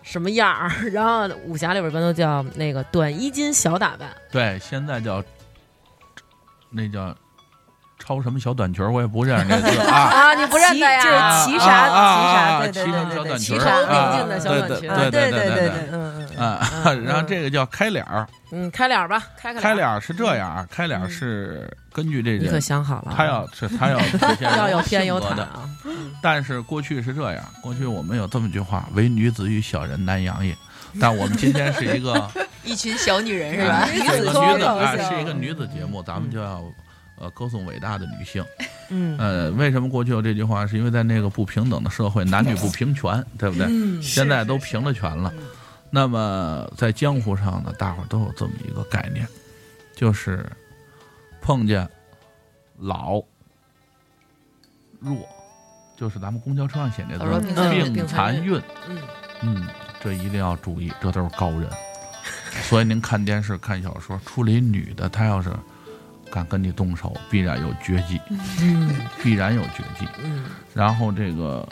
[0.02, 4.10] 什么样儿， 然后武侠里边一般都叫那个短衣襟小打扮。
[4.30, 5.24] 对，现在叫
[6.68, 7.16] 那叫
[8.04, 9.94] 超什么小短裙儿，我也不认识那字 啊。
[9.94, 11.02] 啊，你不认得骑呀？
[11.02, 23.98] 就是啊骑啥啊啊骑啥啊对对对骑成小对对骑齐短裙儿头并啊进的小对短裙对对对对对嗯嗯嗯啊，嗯然后这个叫开脸儿，嗯，开脸儿吧，开开脸儿，脸儿是这样啊，开脸儿是根据这你可人，想好了啊，他要是他要
[24.58, 25.68] 要有人偏有性格的，袒啊。
[26.20, 30.56] 但是过去是这样，过去我们有这么句话：“唯女子与小人难养也。
[31.00, 32.28] ”但我们今天是一个
[32.64, 33.88] 一群小女人是哎吧？
[33.92, 36.62] 女子脱口哎，秀是一个女子节目，咱们就要
[37.22, 38.44] 呃歌颂伟大的女性。
[38.90, 40.66] 嗯呃，为什么过去有这句话？
[40.66, 43.66] 是因为在那个不平等的社会，男女不平权，对不对？
[43.70, 45.32] 嗯，现在都平了权了。
[45.88, 49.26] 那么在江湖上呢，大伙儿都有这么一个概念，
[49.94, 50.44] 就是
[51.40, 51.88] 碰见
[52.78, 53.22] 老
[55.00, 55.26] 弱，
[55.96, 58.98] 就是咱们公交车上写那字病残孕病残孕，嗯
[59.42, 59.68] 嗯，
[60.02, 61.68] 这一定要注意，这都是高人。
[62.62, 65.50] 所以您看电视、看小说，出了一女的，她要是
[66.32, 68.18] 敢跟你动手，必然有绝技，
[68.60, 70.08] 嗯必然有绝技。
[70.24, 71.68] 嗯然后这个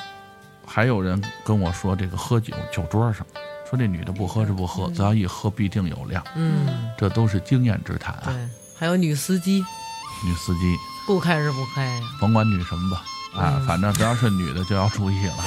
[0.67, 3.27] 还有人跟我说，这个喝酒酒桌上，
[3.69, 8.25] 说这女的不喝是不喝，只要一喝必定有量，嗯，这都是经验之谈啊。
[8.27, 9.65] 对，还有女司机
[10.25, 12.01] 女司机不开是不开呀。
[12.21, 13.03] 甭管女什么吧，
[13.35, 15.45] 啊，嗯反正只要是女的就要注意了，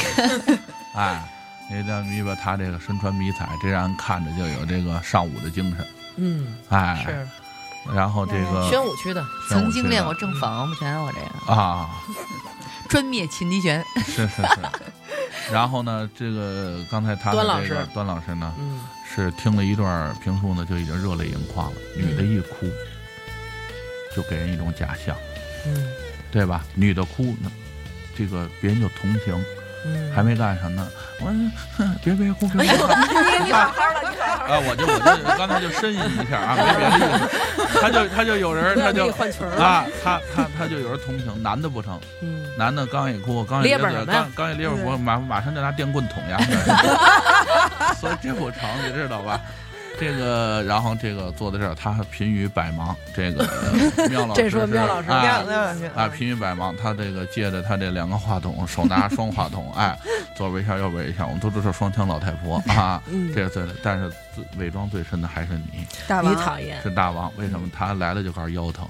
[0.98, 1.30] 哎。
[1.72, 7.28] 你这迷吧，她这个身穿迷彩，这让人看着就有这个上午的精神，嗯，哎，是
[7.92, 9.26] 然后这个宣武区的。
[9.50, 11.90] 曾经练过正反王八拳，我这个啊，
[12.88, 13.84] 专灭擒敌拳。
[14.06, 14.60] 是是是。
[15.52, 18.80] 然后呢，这个刚才他的端老这个师端老师呢，嗯
[19.14, 21.78] 是听了一段评书呢，就已经热泪盈眶了。
[21.98, 22.68] 女的一哭，
[24.16, 25.16] 就给人一种假象，
[25.66, 25.88] 嗯
[26.32, 26.64] 对吧？
[26.74, 27.52] 女的哭呢，
[28.18, 29.46] 这个别人就同情，
[29.86, 31.26] 嗯，还没干什么呢，我
[31.78, 32.66] 哼别别哭，别哭。
[32.66, 37.80] 你好好了，你好好啊，我就我就刚才就呻吟一下啊，没别的意思。
[37.82, 39.08] 他就他就有人他就。
[39.58, 46.38] 啊，他他他就有人同情，男的不成，嗯，男的刚一哭，刚一刚刚一咧本儿，马马上就拿电棍捅呀，
[48.00, 49.40] 所以这不成，你知道吧？
[50.00, 52.96] 这个，然后这个坐在这儿，他贫于百忙。
[53.16, 53.48] 这个
[54.10, 59.98] 妙老师这说妙老师啊妙妙老师啊，贫于百忙，他这个借着他这两个话筒，手拿双话筒，哎，
[60.36, 63.76] 左边一下，右边一下，我们都知道双枪老太婆啊，嗯这是最的。
[63.84, 64.12] 但是
[64.58, 66.82] 伪装最深的还是你，你大王讨厌。
[66.82, 67.32] 是大王。
[67.38, 68.88] 为什么他来了就开始腰疼？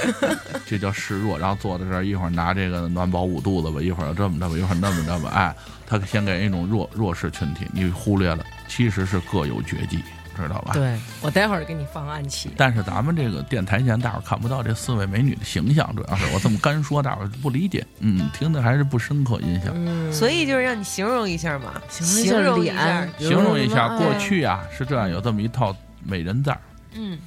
[0.66, 5.54] 这叫示弱，然后坐在这儿，一会儿拿这个暖宝捂肚子吧，一会儿这么着吧，一会儿那么着吧，哎，
[5.86, 9.98] 他先给人一种弱弱势群体，你忽略了，其实是各有绝技，
[10.36, 10.72] 知道吧？
[10.72, 12.50] 对我待会儿给你放暗器。
[12.56, 19.72] 但是咱们这个电台前，大伙儿看不到这四位美女的形象，主要是我这么干说，大伙儿不理解，嗯，听的还是不深刻印象。
[19.74, 26.60] 嗯，所以就是让你形容一下嘛，形容容一一下下，形容一下，嗯过去啊是这样，有这么一套美人字儿，
[26.94, 27.18] 嗯，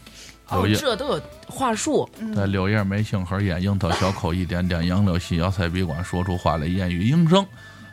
[0.49, 2.09] 哦有，一这都有话术。
[2.35, 7.45] 对，柳叶眉，杏核眼，樱桃小口一点点，杨柳细腰菜笔管，说出话来燕语莺声，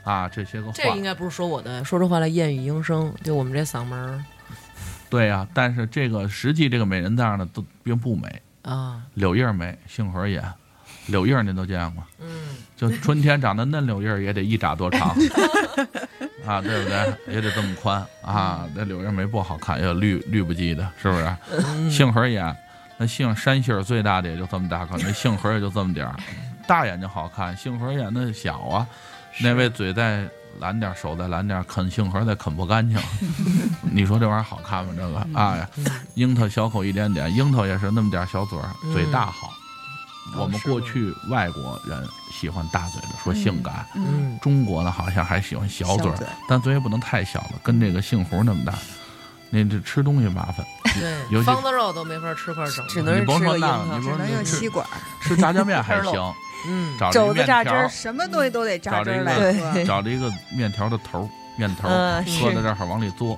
[0.05, 0.73] 啊，这些个话。
[0.75, 4.25] 这应，该不是说我的，说出话来燕语莺声，就我们这嗓门儿。
[5.11, 10.43] 对呀、但是这个实际这个美人字儿呢，都并不美，啊，柳叶眉，杏核眼，
[11.07, 15.11] 柳叶您都见过，嗯，就春天长的嫩柳叶儿也得一拃多长，
[16.45, 17.35] 啊，对不对？
[17.35, 18.05] 也得这么宽。
[18.23, 18.69] 啊。
[18.75, 21.37] 那柳叶眉不好看，也有绿绿不叽的，是不是？
[21.53, 21.89] 嗯。
[21.89, 22.57] 杏核眼，
[22.97, 26.17] 那杏山杏儿最大的也就这么大个，那杏核也就这么点儿，
[26.67, 28.85] 大眼睛好看，杏核眼那小啊。
[29.41, 30.29] 那位嘴再
[30.61, 32.99] 蓝点儿，手再蓝点儿，啃杏核再啃不干净，
[33.83, 34.93] 你说这玩意儿好看吗？
[34.97, 35.19] 这个？
[35.39, 35.69] 啊呀，
[36.15, 39.51] 樱桃小口一点点，樱桃也是那么点儿小嘴儿，嘴大好。
[40.37, 43.87] 我们过去外国人喜欢大嘴的，说性感。
[43.95, 48.73] 嗯，中国呢，好像还喜欢小嘴儿小嘴，但嘴也不能太小了，跟这个杏核那么大，
[49.51, 50.65] 那这吃东西麻烦。
[51.31, 54.87] 尤对，其方子肉都没法吃块整，只能是你甭说吃个樱桃只能用吸管，
[55.21, 56.35] 吃炸酱面还 行，
[56.67, 59.73] 嗯，找肘子面条儿榨汁儿，，什么东西都得榨汁儿来找着一个喝。
[59.75, 63.37] 对找着一个面条的头儿，面头搁在这儿往里嘬，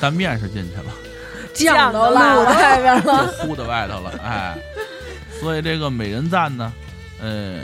[0.00, 0.92] 但面是进去了，
[1.54, 3.26] 酱都落外边 了。
[3.26, 4.56] 就糊在外头了，哎，
[5.40, 6.72] 所以这个美人赞呢，
[7.20, 7.60] 呃，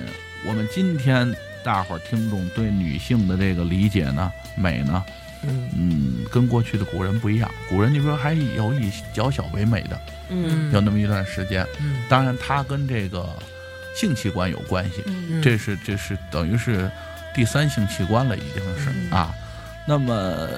[0.46, 1.32] 我们今天
[1.64, 5.02] 大伙儿听众对女性的这个理解呢，美呢，
[5.42, 7.50] 嗯嗯，跟过去的古人不一样。
[7.68, 9.98] 古人你说还有以娇小为美的，
[10.30, 11.66] 嗯有那么一段时间。
[11.80, 13.28] 嗯当然，他跟这个
[13.98, 16.88] 性器官有关系，嗯这是这是等于是
[17.34, 19.34] 第三性器官了，已经是、嗯啊。
[19.88, 20.48] 那么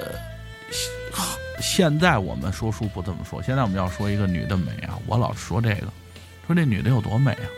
[0.70, 5.87] 现现在我们说书不这么说，现在我们要说一个女的美啊，我老说这个，
[6.46, 7.48] 说这女的有多美啊，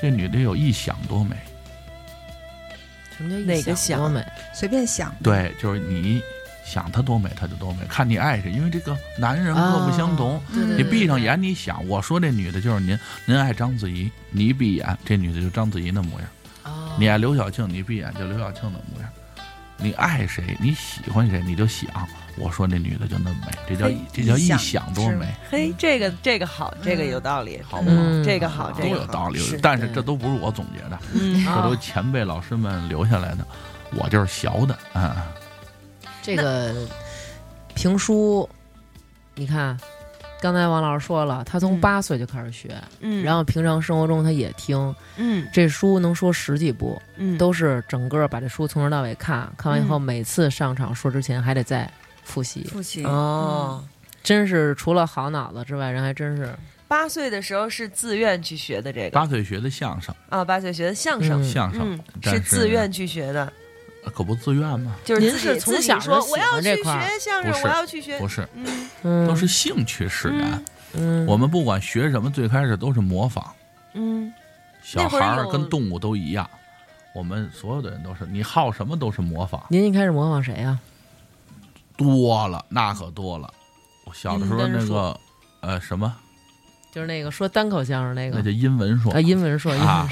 [0.00, 1.36] 这女的有一想多美。
[3.16, 4.24] 什么叫哪个想多美？
[4.54, 6.22] 随便想，对，就是你
[6.64, 8.50] 想她多美，她就多美，看你爱谁。
[8.50, 16.28] 因为这个男人各不相同，对对你闭上眼，你想，我说这女的就是您，您爱章子怡，你一闭眼，这女的就章子怡的模样；
[16.64, 16.96] 哦。
[16.98, 19.10] 你爱刘晓庆，你一闭眼就刘晓庆的模样。
[19.76, 21.88] 你爱谁，你喜欢谁，你就想，
[22.38, 27.96] 我说那女的就那么美，这叫嘿这叫一一想多美，嘿，这个这个好，这个有道理，好不好？
[27.98, 28.24] 嗯。
[28.24, 31.44] 这个好，都这个好有道理，但是这都不是我总结的，嗯。
[31.44, 33.44] 这都前辈老师们留下来的，
[33.96, 35.26] 我就是学的啊。
[36.24, 36.74] 这个
[37.74, 38.48] 评书，
[39.34, 39.78] 你看，
[40.40, 44.94] 刚才王老师说了，他从嗯八岁就开始学，嗯，然后平常生活中他也听。
[45.18, 51.88] 嗯这书能说十几部，嗯都是整个把这书从头到尾看，看完以后嗯每次上场说之前还得再
[52.22, 52.64] 复习。
[52.64, 53.84] 复习哦。
[54.22, 56.48] 真是除了好脑子之外，人还真是
[56.88, 63.52] 八岁的时候是自愿去学的这个八岁学的相声，啊，八岁学的相声，嗯相声嗯，是自愿去学的，
[64.10, 64.96] 可不自愿吗？
[65.04, 70.64] 就是自己您是从小说我要去欢这块儿学相声，不是我要去学不，是，嗯嗯，都是兴趣使然。
[70.94, 73.44] 嗯，我们不管学什么，最开始都是模仿。
[73.94, 74.32] 嗯
[74.82, 76.48] 小孩儿跟动物都一样，
[77.14, 80.78] 我们所有的人都是，你好什么都是模仿，您一开始模仿谁呀？
[81.96, 83.52] 多了那可多了。
[84.04, 85.18] 我小的时候那个
[85.60, 86.14] 呃什么，
[86.92, 90.08] 就是那个说单口相声那个那叫英文说啊，英文说，英文啊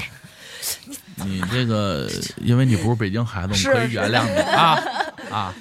[0.61, 2.09] 硕， 你这个，
[2.41, 4.79] 因为你不是北京孩子，我们可以原谅你啊
[5.31, 5.53] 啊！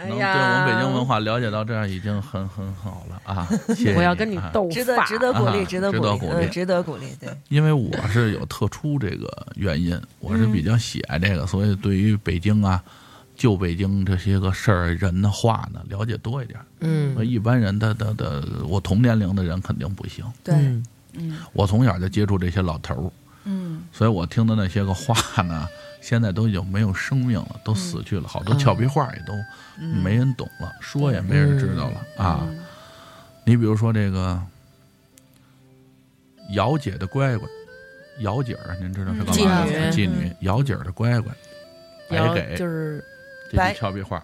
[0.00, 3.48] 哎能对我们北京文化了解到这样已经很很好了啊！
[3.70, 12.80] 谢谢我要跟你啊斗值得法值得鼓励，啊值得鼓励，值得鼓励嗯，值得鼓励，对，因为我是有特殊这个原因，我是比较喜爱这个，所以对于北京啊、
[13.36, 16.60] 旧北京这些个事儿、人的话呢，了解多一点。
[16.78, 20.24] 嗯一般人的的的，我同年龄的人肯定不行。
[20.44, 23.10] 对，嗯嗯我从小就接触这些老头儿，
[23.48, 23.82] 嗯。
[23.92, 25.68] 所以我听的那些个话呢，
[26.00, 29.32] 现在都已经没有生命了，都死去了，好多俏皮话也都
[30.02, 32.46] 没人懂了，说也没人知道了啊。
[32.48, 32.64] 嗯
[33.44, 34.38] 你比如说这个
[36.50, 37.48] 姚姐的乖乖，
[38.18, 39.72] 姚姐儿，您知道是干嘛妓女。
[39.72, 39.90] 的？
[39.92, 41.32] 妓女，姚姐儿的乖乖，
[42.10, 43.02] 白给就是
[43.50, 44.22] 这句俏皮话，哦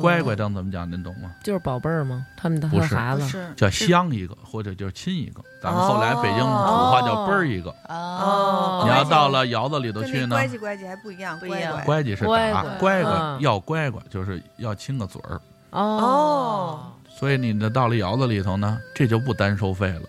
[0.00, 0.90] 乖乖当怎么讲？
[0.90, 1.30] 您懂吗？
[1.42, 2.26] 就是宝贝儿吗？
[2.36, 5.42] 他们的不是孩子不是叫香一个，或者就是亲一个。
[5.62, 7.74] 咱们后来北京土话叫奔儿一个。
[7.88, 15.40] 哦，你要到了窑子里头去呢，那乖叽乖叽还不一样，不一样乖乖叽是打，乖乖要乖乖，就是要亲个嘴儿。
[15.70, 20.02] 哦所以你的到了窑子里头呢，这就不单收费了。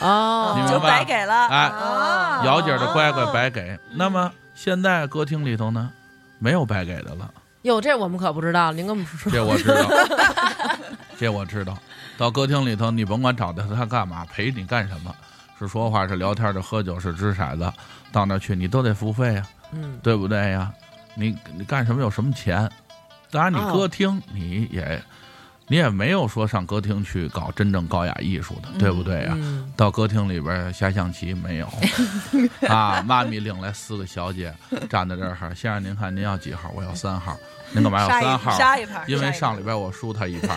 [0.00, 3.78] 哦，就白白给了，哎啊姚姐儿的乖乖白给。
[3.94, 5.90] 那么现在歌厅里头呢，
[6.38, 7.30] 没有白给的了，
[7.66, 9.32] 哟，这我们可不知道，您跟我们说说。
[9.32, 9.90] 这我知道，
[11.18, 11.76] 这我知道。
[12.16, 15.12] 到歌厅里头，你甭管找他他干嘛，陪你干什么，
[15.58, 17.70] 是说话是聊天是喝酒是掷骰子，
[18.12, 20.72] 到那儿去你都得付费呀、嗯对不对呀？
[21.16, 22.70] 你你干什么有什么钱？
[23.32, 25.02] 当然，你哦歌厅你也、
[25.66, 29.32] 你也没有说上歌厅去搞真正高雅艺术的，对不对呀？
[29.36, 31.68] 嗯到歌厅里边下象棋没有
[32.68, 33.02] 啊？
[33.02, 34.54] 妈咪领来四个小姐
[34.88, 36.70] 站在这儿，先生您看您要几号？
[36.74, 37.36] 我要三号。
[37.72, 38.50] 您干嘛要三号？
[38.56, 40.56] 杀一盘，因为上礼拜我输他一盘，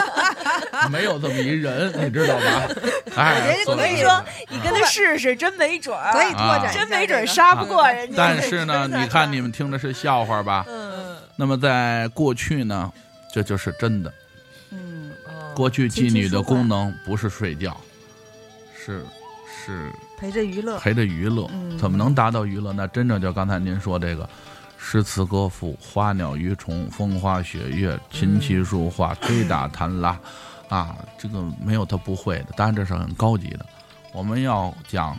[0.90, 2.74] 没有这么一人，你知道吧？
[3.16, 8.14] 哎，人家可以说，你跟他试试，真没准儿，可以拓展真没准儿杀不过人家。
[8.16, 10.64] 但是呢，你看你们听的是笑话吧？
[10.68, 12.90] 嗯，那么在过去呢，
[13.32, 14.12] 这就是真的。
[14.70, 15.10] 嗯，
[15.54, 17.76] 过去妓女的功能不是睡觉，
[18.78, 19.04] 是
[19.46, 21.46] 是陪着娱乐，陪着娱乐。
[21.52, 22.72] 嗯怎么能达到娱乐？
[22.72, 24.28] 那真正就刚才您说这个。
[24.82, 30.18] 诗词歌赋、花鸟鱼虫、风花雪月、琴棋书画、吹打弹拉，
[30.68, 32.46] 啊，这个没有他不会的。
[32.56, 33.66] 当然这是很高级的。
[34.12, 35.16] 我们要讲，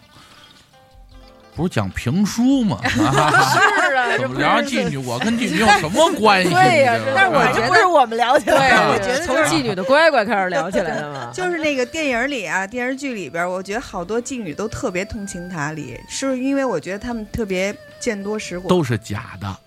[1.55, 2.79] 不是讲评书吗？
[2.83, 2.87] 啊
[3.87, 4.97] 是啊，怎 么这不是聊上妓女？
[4.97, 6.49] 我跟妓女有什么关系？
[6.49, 11.29] 对呀但是我觉得不是我们聊起，来的，我我觉得从妓女的乖乖开始聊起来的嘛。
[11.35, 19.57] 就是那个电影里啊，电视剧里边，我觉得好多妓女都特别通情达理，是不是因为我觉得他们特别见多识广，都是假的。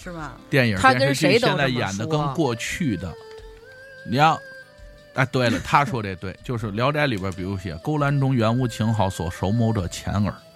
[0.00, 0.32] 是吗？
[0.48, 3.12] 电影、他跟电视剧谁都现在演的跟过去的，
[4.08, 4.38] 你要，
[5.14, 10.47] 哎，对了，他说这对，就是《聊斋》里边，比如写“勾栏中原无情好，所筹谋者钱耳”，嗯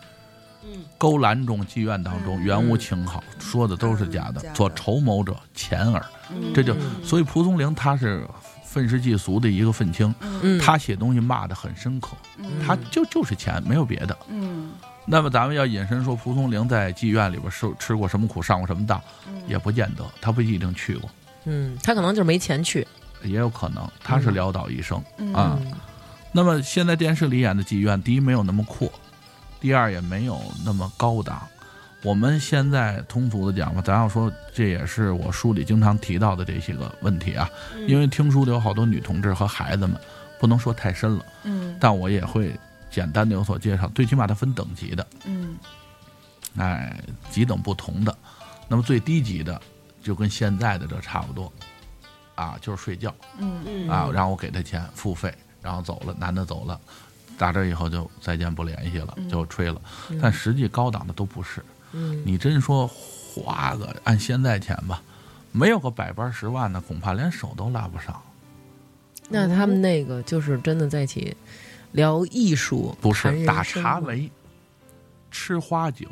[1.02, 2.44] 勾栏中妓院当中嗯。
[2.44, 6.54] 原无情好，说的都是假的做筹谋者钱耳，嗯。
[6.54, 8.24] 这就嗯所以蒲松龄他是
[8.64, 12.48] 愤世嫉俗的一个愤青，嗯，他写东西骂的很深刻，嗯。
[12.64, 14.16] 他就就是钱，没有别的。
[14.28, 14.70] 嗯。
[15.04, 19.42] 那么咱们要引申说蒲松龄在妓院里边受吃过什么苦，上过什么当，嗯。
[19.48, 21.10] 也不见得，他不一定去过，
[21.46, 22.86] 嗯，他可能就是没钱去。
[23.24, 25.02] 也有可能他是潦倒一生。
[25.18, 25.34] 嗯。
[25.34, 25.58] 啊。
[26.30, 28.90] 那么现在电视里演的妓院，第一没有那么阔，
[29.62, 31.46] 第二也没有那么高档。
[32.02, 37.48] 我们现在通俗的讲吧，咱要说这也是我书里经常提到的这些个问题啊，
[37.86, 39.96] 因为听书的有好多女同志和孩子们，
[40.40, 42.58] 不能说太深了，嗯但我也会
[42.90, 43.86] 简单的有所介绍。
[43.94, 45.56] 最起码它分等级的，嗯
[46.56, 48.12] 哎，几等不同的。
[48.66, 49.62] 那么最低级的
[50.02, 51.52] 就跟现在的这差不多，
[52.34, 53.14] 啊，就是睡觉。
[53.38, 56.80] 嗯嗯啊，让我给他钱付费，然后走了，男的走了，
[57.42, 59.82] 打这以后就再见不联系了，就吹了。
[60.20, 65.02] 但实际高档的都不是，嗯你真说花个按现在钱吧，
[65.50, 68.22] 没有个百八十万的，恐怕连手都拉不上。
[69.28, 71.36] 那他们那个就是真的在一起
[71.90, 74.30] 聊艺术，不是打茶围，
[75.32, 76.06] 吃花酒，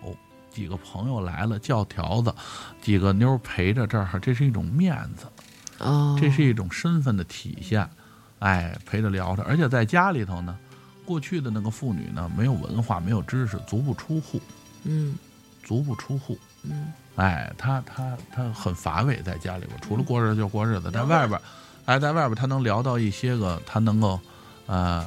[0.51, 2.35] 几个朋友来了叫条子，
[2.83, 5.27] 几个妞儿陪着这儿，这是一种面子。
[5.79, 7.89] 哦，这是一种身份的体现，
[8.41, 10.59] 哎，陪着聊着，而且在家里头呢，
[11.11, 14.41] 过去的那个妇女呢，没有文化，没有知识，足不出户，
[14.85, 15.19] 嗯。
[15.65, 16.93] 足不出户，嗯。
[17.17, 21.41] 哎，她她她很乏味，在家里边，除了过日子就过日子，在外边，
[21.85, 24.21] 哎，在外边她能聊到一些个，她能够，
[24.67, 25.05] 呃，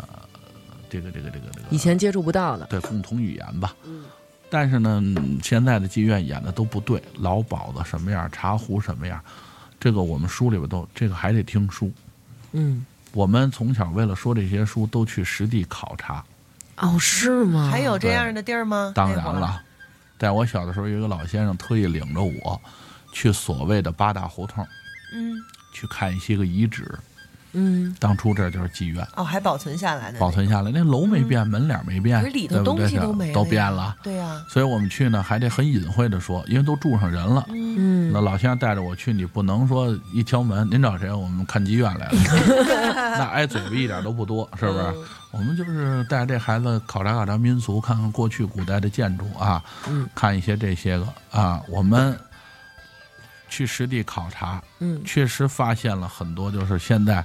[0.89, 3.73] 这个这个这个这个，以前接触不到的，对共同语言吧。
[3.85, 4.03] 嗯
[4.49, 9.19] 但是呢，嗯现在的妓院演的都不对，老鸨子什么样，茶壶什么样，
[9.79, 11.89] 这个我们书里边都，这个还得听书。
[12.51, 16.23] 嗯，我们从小为了说这些书，都去实地考察。
[16.77, 17.69] 哦，是吗？
[17.71, 18.91] 还有这样的地儿吗？
[18.95, 19.61] 当然了，
[20.17, 22.59] 在我小的时候，有一个老先生特意领着我
[23.11, 24.67] 去所谓的八大胡同
[25.13, 25.37] 嗯，
[25.71, 26.91] 去看一些个遗址。
[27.53, 27.95] 嗯。
[27.99, 33.95] 当初这就是妓院，哦，还保存下来呢，保存下来，那楼没变，门脸没变，可是里头对不对东西都没了都变了。
[34.03, 37.45] 对呀，所以我们去呢，还得很隐晦的说，因为都住上人了。
[37.49, 38.11] 嗯。
[38.11, 41.11] 那老先生带着我去，你不能说一敲门，您找谁？
[41.11, 42.17] 我们看妓院来了，
[43.17, 44.79] 那挨嘴巴一点都不多，是不是？
[44.81, 50.07] 嗯我们就是带着这孩子考察考察民俗，看看过去古代的建筑啊，嗯。
[50.13, 52.15] 看一些这些个啊，我们
[53.53, 57.23] 去实地考察，嗯确实发现了很多，就是现在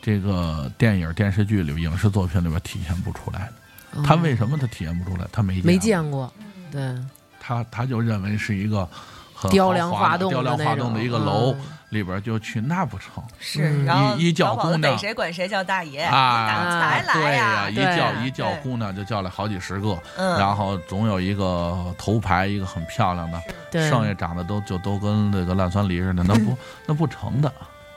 [0.00, 4.02] 这个电影、电视剧里、影视作品里边体现不出来的。
[4.02, 5.28] 他为什么他体现不出来？
[5.30, 6.32] 他没哦没见过？
[6.72, 6.98] 对，
[7.38, 16.46] 他他就认为是一个很雕梁画栋的雕梁画栋的一个楼嗯里边就去，那不成是，嗯然后一一叫姑娘逮谁管谁叫大爷，啊？
[16.46, 23.38] 打才来对呀，一叫一叫姑娘就叫来好几十个，嗯，然后总有一个头牌，一个很漂亮的，
[23.70, 27.52] 对，剩下长得都就都跟那个烂酸梨似的，那不那不成的，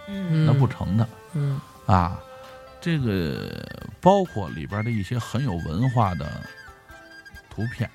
[0.09, 2.19] 嗯那不成的嗯啊！
[2.81, 3.65] 这个
[4.01, 6.29] 包括里边的一些很有文化的
[7.49, 7.89] 图片，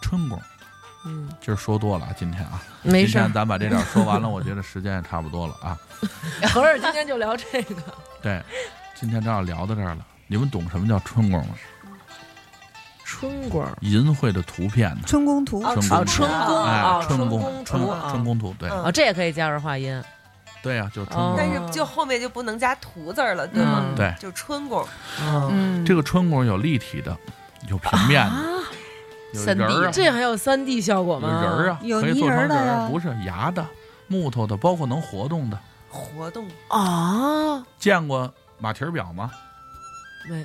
[0.00, 0.40] 春宫。
[1.04, 3.32] 嗯，今儿说多了啊，今天啊，没事今天。
[3.32, 5.78] 咱把这点说完了，我觉得时间也差不多了啊。
[6.52, 7.82] 合着今天就聊这个。
[8.22, 8.42] 对，
[8.94, 10.06] 今天正好聊到这儿了。
[10.26, 11.54] 你们懂什么叫春宫吗？
[13.04, 15.02] 春宫儿淫秽的图片呢？
[15.06, 15.74] 春宫图，哦
[16.06, 20.02] 春宫啊，春宫春宫图啊春宫图，对嗯啊，这也可以加入话音。
[20.62, 21.36] 对呀，就是春哦宫。
[21.36, 23.84] 但是就后面就不能加图字了，对吗？
[23.88, 24.86] 嗯对，就春宫，
[25.20, 27.14] 嗯，嗯，这个春宫有立体的，
[27.68, 28.36] 有平面的，
[29.32, 31.42] 有三 D 人儿啊，这还有三 D 效果吗有吗？
[31.42, 33.64] 人儿啊，有可以做成泥人儿的不是牙的、
[34.08, 35.58] 木头的，包括能活动的。
[35.88, 39.30] 活动啊，见过马蹄儿表吗？
[40.30, 40.44] 没，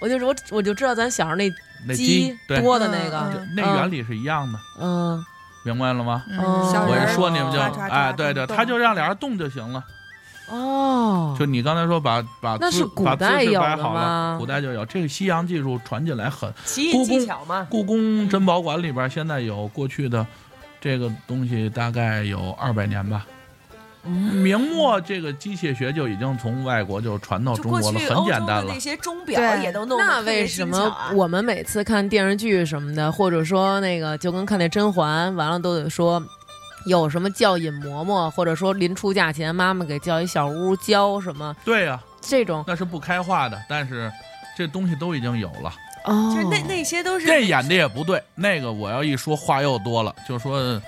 [0.00, 1.48] 我就是我我就知道咱小时候那
[1.86, 5.24] 那鸡对，多的那嗯个，那原理是一样的，嗯，
[5.64, 6.24] 明白了吗？
[6.28, 9.84] 我一小人儿说你们就哎，对对，动他就让俩人动就行了。
[10.50, 16.52] 哦，就你刚才说把把姿那是古代有摆好了，古代就有这个西洋技术传进来很。
[16.64, 20.26] 奇艺故宫技巧嘛，故宫珍宝馆里边现在有过去的
[20.80, 23.26] 这个东西，大概有二百年吧。
[24.04, 28.78] 明末这个机械学就已经从外国就传到中国了，很简单了那。
[28.78, 36.22] 些钟表对也都弄得那为什么我们每次看电视剧什么的，或者说那个就跟看那甄嬛，完了都得说
[36.86, 42.64] 有什么教引嬷嬷，或者说临出嫁前妈妈给叫一小屋教什么对呀、这种。
[42.66, 44.10] 那是不开化的，但是
[44.56, 45.72] 这东西都已经有了。
[46.04, 50.80] 哦，就是那那些都是这演的也不对，那个我要一说话又多了，就说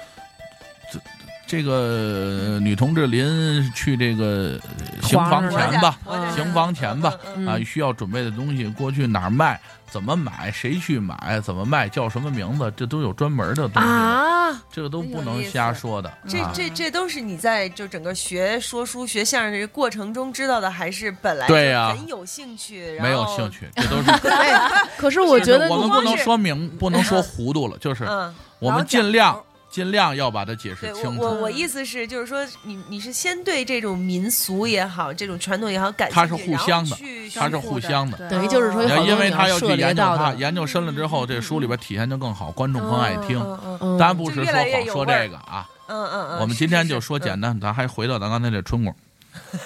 [0.90, 1.00] 这
[1.46, 6.30] 这个女同志临去这个呃行房皇前吧，婆家。
[6.30, 7.46] 行房前吧，嗯。
[7.46, 9.60] 啊，需要准备的东西，过去哪儿卖，
[9.90, 16.12] 怎么买，谁去买，怎么卖，叫什么名字，这都有专门的东西，啊，这个都不能瞎说的。
[16.28, 22.94] 这啊这这都是你在就整个学说书、学相声这个过程中知道的，还是本来对呀很有兴趣？
[22.94, 24.28] 然没有兴，趣， 这都是。
[24.28, 31.22] 哎，可是我觉得我们不能说明，不能说糊涂了，就是嗯，我们尽量尽量要把它解释清楚。
[31.22, 38.18] 我我意思是，就是说你你是先对这种民俗也好，这种传统也好感兴趣，它是互相的然后去它是互相的。
[38.18, 43.38] 对等于就是说你要因为他要去研究它，研究深了之后，这书里边体现就更好，观众更爱听。
[43.40, 48.94] 嗯嗯嗯咱不是说就越来越光说这个啊，嗯嗯嗯，我们今天就说简单，咱还回到咱刚才这春宫。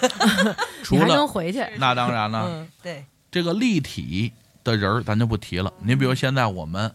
[0.84, 4.30] 除了回去，那当然了，嗯对，这个立体
[4.62, 5.72] 的人儿咱就不提了。
[5.82, 6.92] 你比如现在我们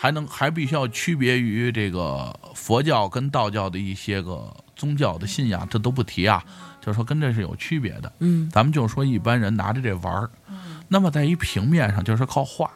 [0.00, 6.42] 还能还必须要区别于这个佛教跟道教的一些个宗教的信仰，这都不提啊，
[6.80, 8.10] 就是说跟这是有区别的。
[8.20, 10.30] 嗯咱们就说一般人拿着这玩儿，
[10.88, 12.70] 那么在一平面上就是靠画，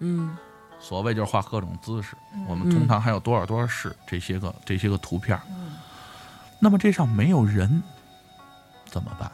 [0.00, 0.36] 嗯
[0.78, 2.14] 所谓就是画各种姿势。
[2.46, 5.42] 我们通常还有多少多少式这些个这些个图片儿。
[6.60, 7.82] 那么这上没有人
[8.84, 9.32] 怎么办？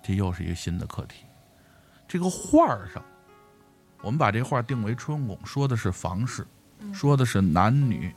[0.00, 1.24] 这又是一个新的课题。
[2.06, 3.02] 这个画儿上，
[4.02, 6.46] 我们把这画定为春宫，说的是房事，
[6.92, 8.12] 说的是男女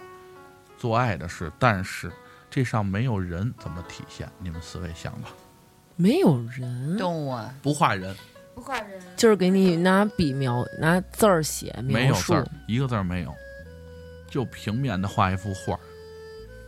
[0.78, 2.12] 做爱的事，但是
[2.50, 4.30] 这上没有人，怎么体现？
[4.40, 5.30] 你们四位想吧。
[5.96, 8.16] 没有人，动物啊，不画人，
[8.56, 11.94] 不画人，就是给你拿笔描，拿字儿写描述。
[11.94, 13.34] 没有字儿，一个字儿没有，
[14.30, 15.78] 就平面的画一幅画。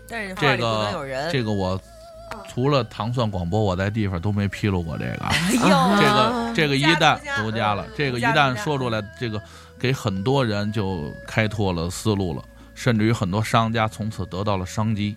[0.07, 1.80] 但是画这里不能个有人，这个我
[2.50, 5.32] 除了糖蒜广播，我在地方都没披露过这个啊。
[5.52, 9.42] 这啊个这个一旦独家了嗯，这个一旦说出来，这个
[9.80, 12.44] 给很多人就开拓了思路了，
[12.76, 15.16] 甚至于很多商家从此得到了商机。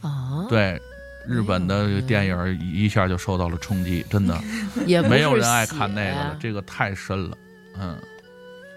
[0.00, 0.80] 啊，对，
[1.26, 4.38] 日本的电影一下就受到了冲击，真的
[4.86, 7.36] 也没有人爱看那个了，这个太深了。
[7.78, 7.96] 嗯，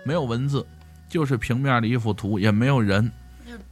[0.03, 0.65] 没有文字，
[1.09, 3.11] 就是平面的一幅图，也没有人。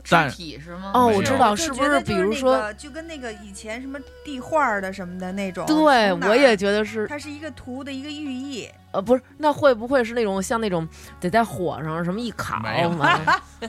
[0.09, 0.91] 但肢体是吗？
[0.93, 1.99] 哦，我知道，是不是？
[2.01, 10.87] 比如说，，就跟那个以前什么地画的什么的那种，对我也觉得是，它是一个图的一个寓意，呃，不是，那会不会是那种像那种
[11.19, 12.91] 得在火上什么一烤没有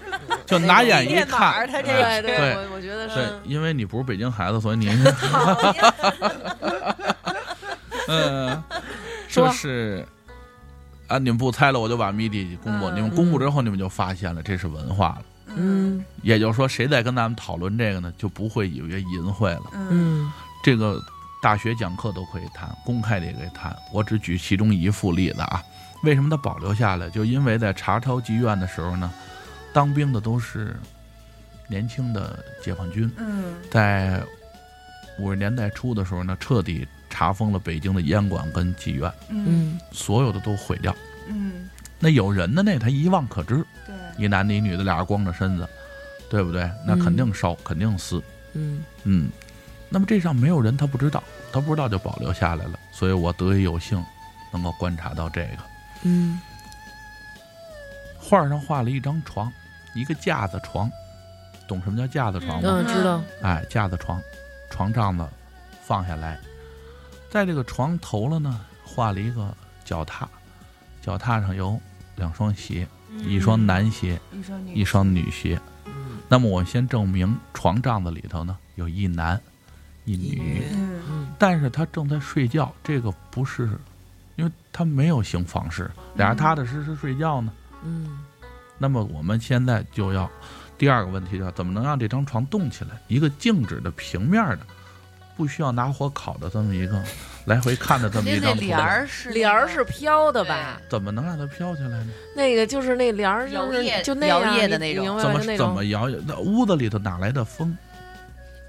[0.46, 4.88] 就拿眼一看，儿它这哎对对我我觉得对是，，因为你不是北京孩子，所以你
[8.08, 8.62] 嗯，
[9.28, 10.04] 说就是
[11.06, 12.86] 啊，你们不猜了，我就把谜底公布。
[12.86, 15.22] 嗯你们公布之后，你们就发现了这是文化了。
[15.56, 19.70] 嗯也就是说，谁在跟咱们讨论这个呢，就不会以为淫秽了。
[19.74, 20.32] 嗯嗯
[20.62, 21.00] 这个
[21.42, 23.74] 大学讲课都可以谈，公开的也可以谈。
[23.92, 25.62] 我只举其中一副例子啊。
[26.02, 27.10] 为什么它保留下来？
[27.10, 29.12] 就因为在查抄妓院的时候呢，
[29.72, 30.74] 当兵的都是
[31.68, 34.22] 年轻的解放军，嗯在
[35.18, 40.94] 五十年代初的时候呢，彻底查封了北京的烟馆跟妓院，嗯嗯所有的都毁掉。
[41.28, 45.68] 嗯，那有人的那他一望可知，对，一男的一女的，俩人光着身子，
[46.28, 46.70] 对不对？
[46.84, 48.22] 那肯定烧，肯定撕。
[48.54, 49.30] 嗯嗯，
[49.88, 52.78] 那么这上没有人他不知道，他不知道就保留下来了。
[52.92, 54.04] 所以我得以有幸
[54.52, 55.58] 能够观察到这个
[56.02, 56.40] 嗯
[58.18, 59.52] 画上画了一张床，
[59.94, 60.90] 一个架子床，
[61.66, 62.68] 懂什么叫架子床吗？
[62.68, 64.20] 嗯，知道，哎，架子床，
[64.70, 65.26] 床帐子
[65.82, 66.38] 放下来，
[67.30, 69.52] 在这个床头了呢，画了一个
[69.84, 70.28] 脚踏，
[71.00, 71.80] 脚踏上有
[72.16, 72.86] 两双鞋，
[73.18, 75.60] 一双男鞋，一双女一双女鞋。
[76.28, 79.40] 那么我先证明床帐子里头呢有一男
[80.04, 83.68] 一女，嗯嗯但是他正在睡觉，这个不是，
[84.36, 87.52] 因为他没有行房事，俩人踏踏实实睡觉呢。
[87.82, 88.20] 嗯
[88.78, 90.30] 那么我们现在就要
[90.78, 92.90] 第二个问题叫怎么能让这张床动起来？
[93.08, 94.60] 一个静止的平面的，
[95.40, 97.02] 不需要拿火烤的这么一个
[97.46, 100.78] 来回看的这么一张图帘儿是帘儿是飘的吧？
[100.86, 102.08] 怎么能让它飘起来呢？
[102.36, 106.10] 那个就是那帘儿，就是摇曳摇就那样曳的那种怎么怎么摇？
[106.26, 107.74] 那屋子里头哪来的风？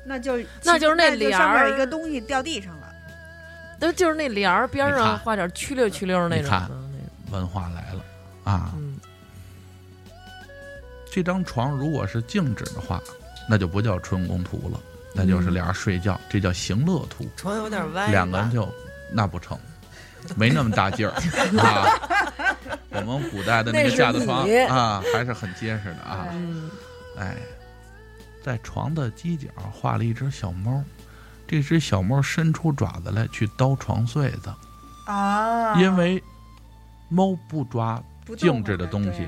[0.05, 2.87] 那就那就是那那帘上面儿一个东西掉地上了，
[3.77, 7.37] 那就是那帘儿边上画点曲溜曲溜那种你看的那种。
[7.37, 8.01] 文化来了
[8.45, 8.71] 啊！
[8.77, 8.97] 嗯
[11.11, 13.01] 这张床如果是静止的话，
[13.49, 14.79] 那就不叫春宫图了，
[15.13, 17.27] 那就是俩人睡觉，这叫行乐图。
[17.35, 18.67] 床有点歪，两个人就
[19.11, 19.57] 那不成，
[20.35, 21.13] 没那么大劲儿。
[21.59, 21.85] 啊。
[22.93, 26.27] 我们古代的那个架子床啊，还是很结实的啊。
[26.33, 26.69] 嗯。
[27.17, 27.37] 哎，
[28.43, 30.83] 在床的犄角画了一只小猫，
[31.47, 34.53] 这只小猫伸出爪子来去叨床穗子，
[35.05, 35.75] 啊。
[35.75, 36.21] 因为
[37.09, 38.01] 猫不抓，
[38.37, 39.27] 静止的东西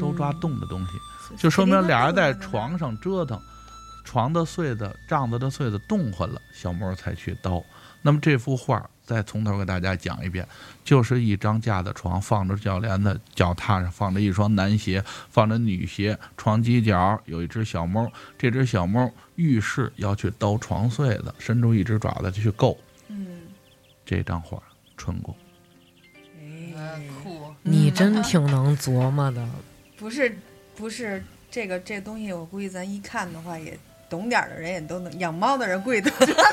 [0.00, 0.92] 都抓嗯动的东西，
[1.36, 3.40] 就说明俩人在床上折腾，
[4.04, 7.64] 床的穗子、帐子的穗子冻坏了，小猫才去叨。
[8.02, 10.46] 那么这幅画再从头给大家讲一遍，
[10.84, 22.78] 就是一张架子床，放着脚帘子，脚踏上放着一双男鞋，放着女鞋，床犄角有一只小猫，这只小猫遇事要去叨床穗子，伸出一只爪子去够。
[23.08, 23.40] 嗯，
[24.04, 24.62] 这张画
[24.98, 25.34] 春宫，
[27.22, 29.48] 酷，你真挺能琢磨的。
[29.96, 30.36] 不是
[30.76, 33.78] 不是这个这东西，我估计咱一看的话，也
[34.08, 36.44] 懂点儿的人也都能，养猫的人估计都知道。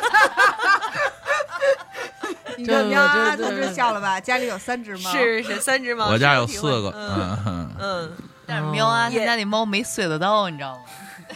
[2.57, 4.19] 你对看喵啊对对同志笑了吧？
[4.19, 10.81] 家里有三只猫，是是三只猫，我家有四个，嗯嗯，嗯， 但是喵啊，他也家那猫没碎的刀，你知道吗？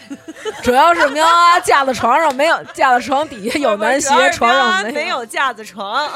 [0.62, 6.08] 主要是喵啊，架子床上没有，架子床底下有男鞋床上它没有架子床，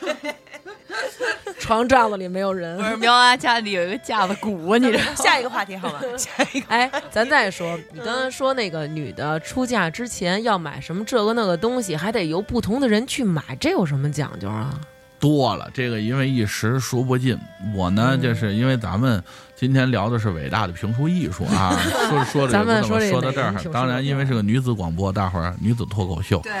[1.58, 2.84] 床帐子里没有人不。
[2.84, 4.98] 是喵啊，家里有一个架子鼓，你这？
[5.16, 6.00] 下一个话题好吗？
[6.16, 14.74] 下一个，哎，咱再说，你刚才说那个女的出嫁之前要买什么这个那个东西，还得由不同的人去买，这有什么讲究啊？
[15.20, 17.36] 多了，这个因为一时说不尽。
[17.74, 19.20] 我呢，嗯就是因为咱们
[19.56, 21.76] 今天聊的是伟大的评书艺术啊，
[22.08, 26.52] 说说着咱们也不怎么说说到这儿当然，因为是个女子广播，大伙儿女子脱口秀对，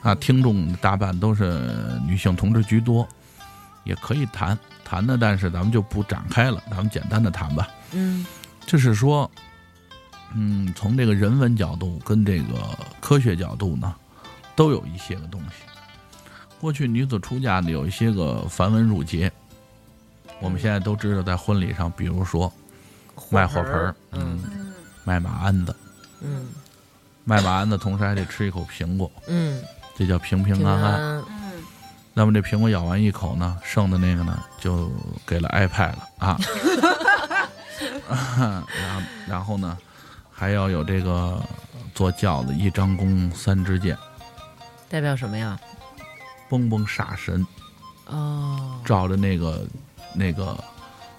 [0.00, 1.60] 啊，听众大半都是
[2.06, 3.06] 女性同志居多，
[3.86, 7.66] 也可以谈谈的，但是咱们就不展开了，咱们简单的谈吧。
[7.92, 8.26] 嗯。
[8.66, 9.30] 就是说，
[10.34, 13.94] 嗯，从这个人文角度跟这个科学角度呢，
[14.56, 15.64] 都有一些个东西。
[16.60, 19.30] 过去女子出嫁呢，有一些个繁文缛节，
[20.40, 22.52] 我们现在都知道，在婚礼上，比如说
[23.30, 24.72] 卖火盆儿，嗯，嗯，
[25.04, 25.76] 卖马鞍子，
[26.20, 26.48] 嗯。
[27.28, 29.60] 卖马鞍子，同时还得吃一口苹果，嗯，
[29.96, 31.24] 这叫平平平安安。
[32.18, 34.90] 那么这苹果咬完一口呢，剩的那个呢，就
[35.26, 36.40] 给了 iPad 了啊。
[38.08, 39.76] 然后，然后呢，
[40.32, 41.38] 还要有这个
[41.94, 43.94] 做轿子一张弓三支箭，
[44.88, 45.60] 代表什么呀？
[46.48, 47.46] 嘣嘣煞神，
[48.06, 49.66] 哦，照着那个
[50.14, 50.64] 那个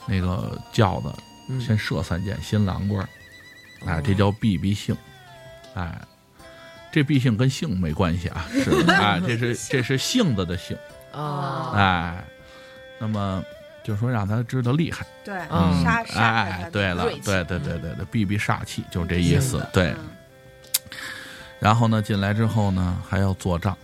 [0.07, 1.13] 那个轿子
[1.47, 3.09] 嗯先射三箭，新郎官儿，
[3.85, 4.97] 哎，这叫避避性，
[5.75, 5.95] 哎。
[6.91, 10.75] 这避性跟性没关系啊， 是啊，这是这是性子的性，
[11.11, 12.23] 啊，哎，
[12.99, 13.43] 那么
[13.83, 19.65] 就说让他知道厉害，对，嗯杀杀哎，对了，对对对对对，避避煞气，就这意思。
[19.71, 19.97] 对，嗯
[21.59, 23.75] 然后呢，进来之后呢，还要做账，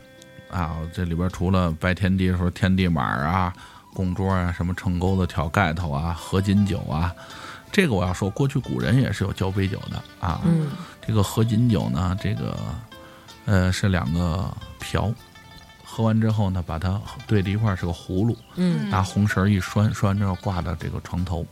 [0.49, 3.53] 啊，这里边除了拜天地的时候天地马啊、
[3.93, 7.13] 供桌啊、什么秤钩子、挑盖头啊、合卺酒啊，
[7.71, 10.41] 这个我要说，过去古人也是有交杯酒的啊。
[10.45, 10.67] 嗯
[11.05, 12.55] 这个合卺酒呢，这个
[13.45, 15.11] 呃是两个瓢，
[15.83, 18.89] 喝完之后呢，把它对着一块儿是个葫芦，嗯。
[18.89, 21.45] 拿红绳儿一拴，拴完之后挂到这个床头，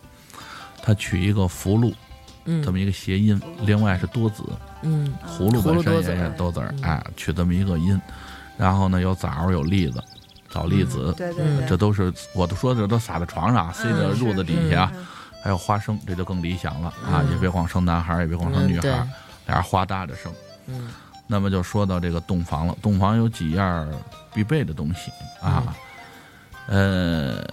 [0.81, 1.93] 它取一个福禄
[2.45, 4.43] 嗯，这么一个谐音，另外是多子，
[4.81, 5.13] 嗯。
[5.27, 6.81] 葫芦本身也芦多子儿是多子儿，嗯。
[6.83, 7.99] 哎，取这么一个音，
[8.57, 10.03] 然后呢有枣儿有栗子，
[10.49, 15.05] 枣栗子，嗯对对对，这都是我都说这都撒在床上，塞在褥子底下，嗯
[15.43, 17.31] 还有花生，这就更理想了啊，嗯。
[17.31, 18.87] 也别光生男孩儿，也别光生女孩
[19.47, 20.31] 俩人花搭着生。
[20.67, 20.87] 嗯
[21.31, 23.89] 那么就说到这个洞房了，洞房有几样
[24.33, 25.09] 必备的东西
[25.39, 25.73] 啊，
[26.67, 27.47] 嗯呃，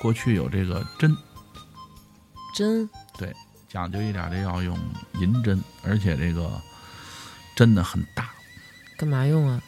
[0.00, 1.16] 过去有这个针，
[2.52, 3.32] 针对
[3.68, 4.76] 讲究一点的要用
[5.20, 6.60] 银针，而且这个
[7.54, 8.30] 针呢很大。
[8.98, 9.62] 干嘛用啊？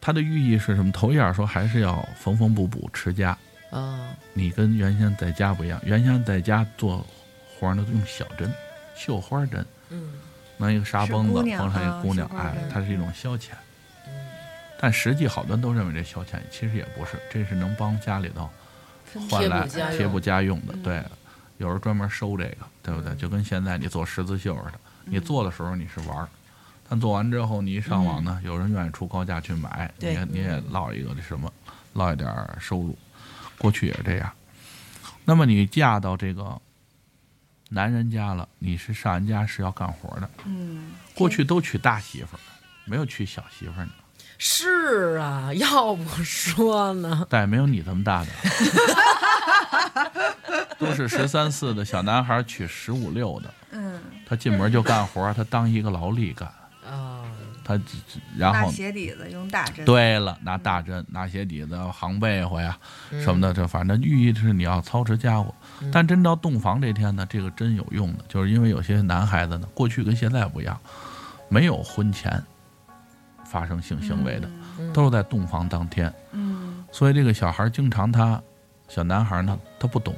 [0.00, 0.92] 它的寓意是什么？
[0.92, 3.36] 头一样说还是要缝缝补补持家。
[3.72, 7.04] 啊你跟原先在家不一样，原先在家做
[7.58, 8.48] 活儿呢用小针，
[8.96, 10.12] 绣花针，嗯
[10.58, 13.50] 弄一个纱绷子是姑娘缝上一个啊姑娘，哎它是一种消遣。
[14.78, 18.48] 但实际好多人都认为这消遣，其实也不是，这是能帮家里头
[19.30, 20.74] 换来贴补家用的。
[20.74, 21.04] 嗯对，
[21.56, 23.14] 有人专门收这个，对不对？
[23.16, 26.28] 就跟现在你做十字绣似的，你做的时候你是玩儿，
[26.88, 31.50] 但做完之后你一上网呢，有人愿意出高价去买，你你也落一个这什么，
[31.94, 32.96] 落一点儿收入。
[33.56, 34.30] 过去也是这样。
[35.24, 36.60] 那么你嫁到这个
[37.68, 40.30] 男人家了，你是上人家是要干活的。
[40.44, 42.40] 嗯，过去都娶大媳妇儿，
[42.84, 43.92] 没有娶小媳妇儿呢，
[44.38, 48.30] 是啊， 要不说呢，但也没有你这么大的，
[50.78, 56.65] 都是十三四的小男孩娶十五六的，嗯，他进门就干活，他当一个劳力干，啊，
[57.66, 57.74] 他
[58.36, 62.78] 然拿后鞋底子用大针，对了，拿大针、拿鞋底子、行被子呀
[63.10, 65.52] 嗯什么的，这反正寓意是你要操持家务。
[65.80, 70.78] 嗯但真到洞房这天呢，这个真有用的，就是因为有些男孩子呢，过去跟现在不一样，
[71.48, 72.40] 没有婚前
[73.44, 74.48] 发生性行为的，
[74.78, 76.12] 嗯都是在洞房当天。
[76.30, 78.40] 嗯，所以这个小孩经常他，
[78.86, 80.14] 小男孩儿呢，他不懂，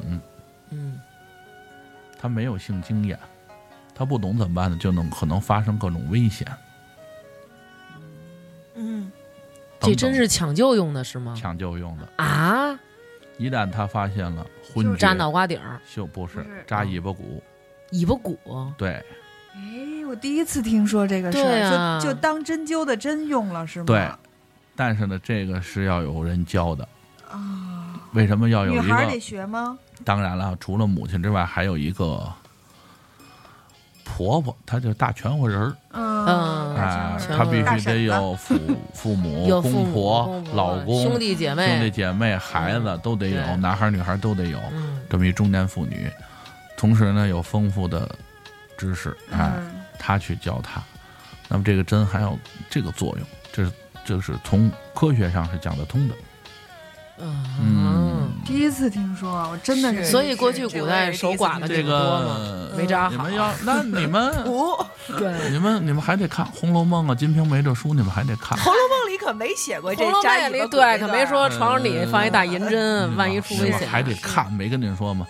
[0.68, 1.00] 嗯
[2.20, 3.18] 他没有性经验，
[3.94, 4.76] 他不懂怎么办呢？
[4.78, 6.46] 就能可能发生各种危险。
[8.78, 9.10] 嗯，
[9.80, 11.34] 这真等等是抢救用的是吗？
[11.36, 12.08] 抢救用的。
[12.16, 12.78] 啊，
[13.36, 17.42] 一旦他发现了昏厥，扎脑瓜顶儿、就不是扎尾巴骨，
[17.90, 18.38] 尾巴骨，
[18.76, 19.02] 对
[19.54, 23.86] 哎，我第一次听说这个事儿，啊就就当针灸的针用了是吗？
[23.86, 24.08] 对。
[24.76, 26.88] 但是呢，这个是要有人教的。
[27.28, 29.18] 啊，为什么要有一个女孩得？
[29.18, 29.76] 学吗？
[30.04, 32.32] 当然了，除了母亲之外，还有一个
[34.16, 35.76] 婆婆，她就是大全乎人儿。
[35.92, 38.54] 嗯哎，她必须得有父
[38.94, 44.58] 父母、有父母公婆老公、兄弟姐妹兄弟姐妹、孩子都得有，男孩儿女孩儿都得有。
[44.72, 46.10] 嗯，这么一中年妇女，
[46.76, 48.08] 同时呢有丰富的
[48.76, 50.82] 知识，哎，嗯她去教他。
[51.48, 52.38] 那么这个针还有
[52.68, 53.72] 这个作用，这是
[54.04, 56.14] 这是从科学上是讲得通的。
[57.20, 57.97] 嗯，
[58.48, 60.06] 第一次听说，我真的是。
[60.06, 63.36] 所以过去古代守寡的这，个没扎好 你们。
[63.36, 64.72] 要那你们五
[65.18, 68.58] 《对，你们你们还得看《红楼梦》啊，《金瓶梅》这书你们还得看。
[68.58, 73.86] 红楼梦》里可没写过《这红楼扎尾巴骨梦》里对，可没说床上底放一大银针，嗯万一出危险。
[73.86, 75.26] 还得看，没跟您说吗？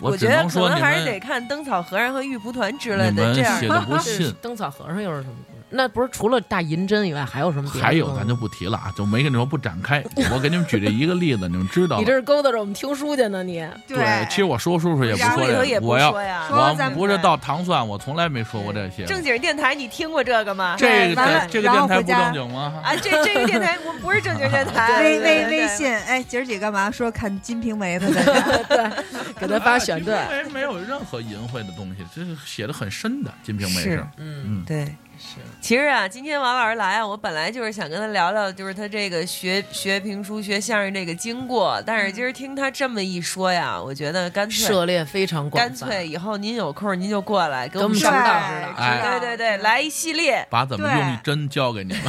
[0.00, 4.34] 我觉得可能还是得看灯草和尚和玉蒲团之类的这样写的不 这信。
[4.42, 5.34] 灯草和尚又是什么？
[5.72, 7.86] 那不是除了大银针以外，还有什么别的？
[7.86, 10.02] 还有咱就不提了啊，就没跟你说不展开。
[10.30, 12.12] 我给你们举这一个例子，你们知道 你这。
[12.12, 13.42] 是勾搭着我们听书去呢？
[13.42, 16.46] 你对，其实我说叔叔也不说这个，书里头也不我要说呀。
[16.50, 19.06] 我说咱们不是到糖蒜，我从来没说过这些。
[19.06, 20.76] 正经电台，你听过这个吗？
[20.78, 22.82] 这完了个这个电台不然后回家正经吗？
[22.84, 25.00] 啊，这这个电台我不是正经电台。
[25.02, 26.90] 微微微信，哎，姐儿姐干嘛？
[26.90, 29.02] 说看《金瓶梅》的大家，
[29.40, 30.28] 给他发选段。
[30.28, 34.06] 没没有任何淫秽的东西，这是写的很深的《金瓶梅》是是。
[34.18, 34.84] 嗯，嗯，对，
[35.18, 35.38] 是。
[35.62, 41.80] 其实啊，今天王老师来啊，我本来就是想跟他聊聊，就是他这个学学评书、学相声这个经过。
[41.86, 45.72] 但是今儿听他这么一说呀，我觉得干脆涉猎非常广干。
[45.72, 50.44] 脆以后您有空您就过来给给我们们上道指导指导哎对对对，来一系列。
[50.50, 52.02] 把怎么对用针教给你们。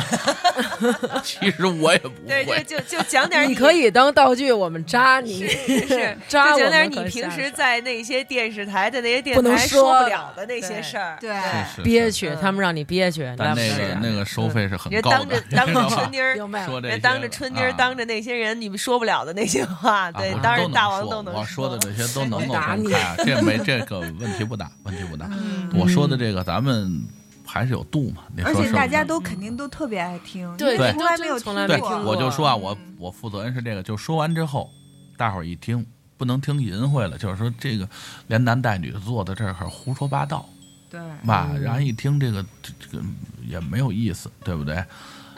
[1.24, 2.64] 其实我也不对，会。
[2.64, 11.18] 就就就讲点你可以当道具，我们扎你，是 扎就讲点你平时在那些电视台的那些电台说不了的那些事儿。
[11.22, 11.36] 对，
[11.76, 16.36] 是憋屈，嗯他们让你憋屈，但那个那个收费是很人高的当着， 当着春妮儿，
[16.66, 25.28] 说这当着春妮儿，啊当着那些人，你们说不了的那些话，对，当着都能说大王都能我说的这些都能够打你公开啊， 这没这个问题不大，问题不大。
[25.32, 27.04] 嗯，我说的这个咱们
[27.46, 28.50] 还是有度嘛，你说？
[28.50, 34.70] 而且大家都肯定都特别爱听，对从来没有从来没听，过我就说啊，我我负责人是这个，就说完之后，
[35.18, 35.86] 大伙儿一听
[36.18, 37.88] 不能听淫秽了，就是说这个
[38.28, 40.48] 连男带女的坐在这儿胡说八道
[40.94, 41.62] 对，吧，嗯。
[41.62, 43.04] 然后一听这个这这个
[43.48, 44.86] 也没有意思，对不对？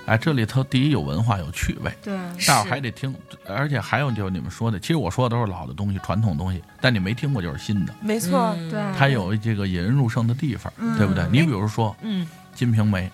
[0.06, 3.16] 哎，这里头第一有文化有趣味，对，大伙儿还得听，
[3.48, 8.80] 而且还有就是你们说的，其实我说的都是老的东西、传统东西，但你没听过就是新的，没错，嗯对。
[8.96, 10.96] 它有这个引人入胜的地方，嗯。
[10.98, 11.26] 对不对？
[11.32, 13.08] 你比如说《嗯，金瓶梅》，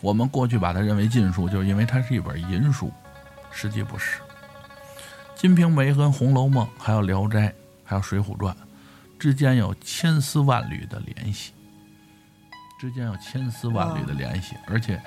[0.00, 2.92] 我们过去把它认为禁书，就是因为它是一本淫书，
[3.50, 4.18] 实际不是。
[5.40, 7.48] 《金瓶梅》跟《红楼梦》还有《聊斋》
[7.82, 8.54] 还有《水浒传》
[9.18, 11.50] 之间有千丝万缕的联系，
[12.78, 15.02] 之间要千丝万缕的联系，而且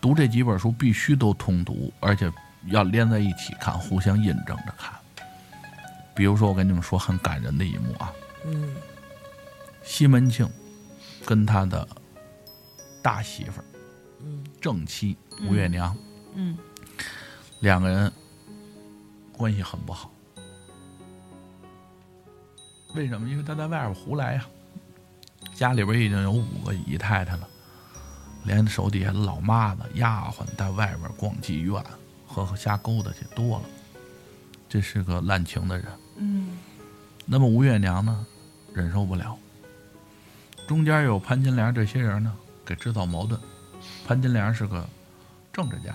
[0.00, 2.32] 读这几本书必须都通读，而且
[2.66, 4.94] 要连在一起看，互相印证着看。
[6.14, 8.12] 比如说，我跟你们说很感人的一幕啊，
[8.46, 8.74] 嗯
[9.82, 10.48] 西门庆
[11.24, 11.86] 跟他的
[13.02, 13.64] 大媳妇儿
[14.20, 15.96] 嗯正妻吴月娘，
[16.34, 16.56] 嗯，
[17.60, 18.10] 两个人
[19.32, 20.10] 关系很不好。
[22.94, 23.28] 为什么？
[23.28, 24.46] 因为他在外边胡来呀、
[25.56, 27.48] 家里边已经有五个姨太太了，
[28.44, 31.82] 连手底下的老妈子、丫鬟在外边逛妓院、
[32.26, 33.64] 和瞎勾搭去多了，
[34.68, 35.86] 这是个滥情的人。
[36.18, 36.58] 嗯
[37.24, 38.24] 那么吴月娘呢，
[38.72, 39.36] 忍受不了。
[40.68, 42.32] 中间有潘金莲这些人呢，
[42.64, 43.40] 给制造矛盾。
[44.06, 44.86] 潘金莲是个
[45.52, 45.94] 政治家、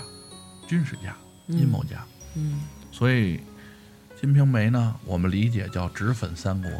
[0.67, 1.15] 军事家、
[1.47, 2.03] 阴谋家，
[2.35, 3.37] 嗯所以
[4.19, 6.71] 《金瓶梅》呢，我们理解叫直粉三国，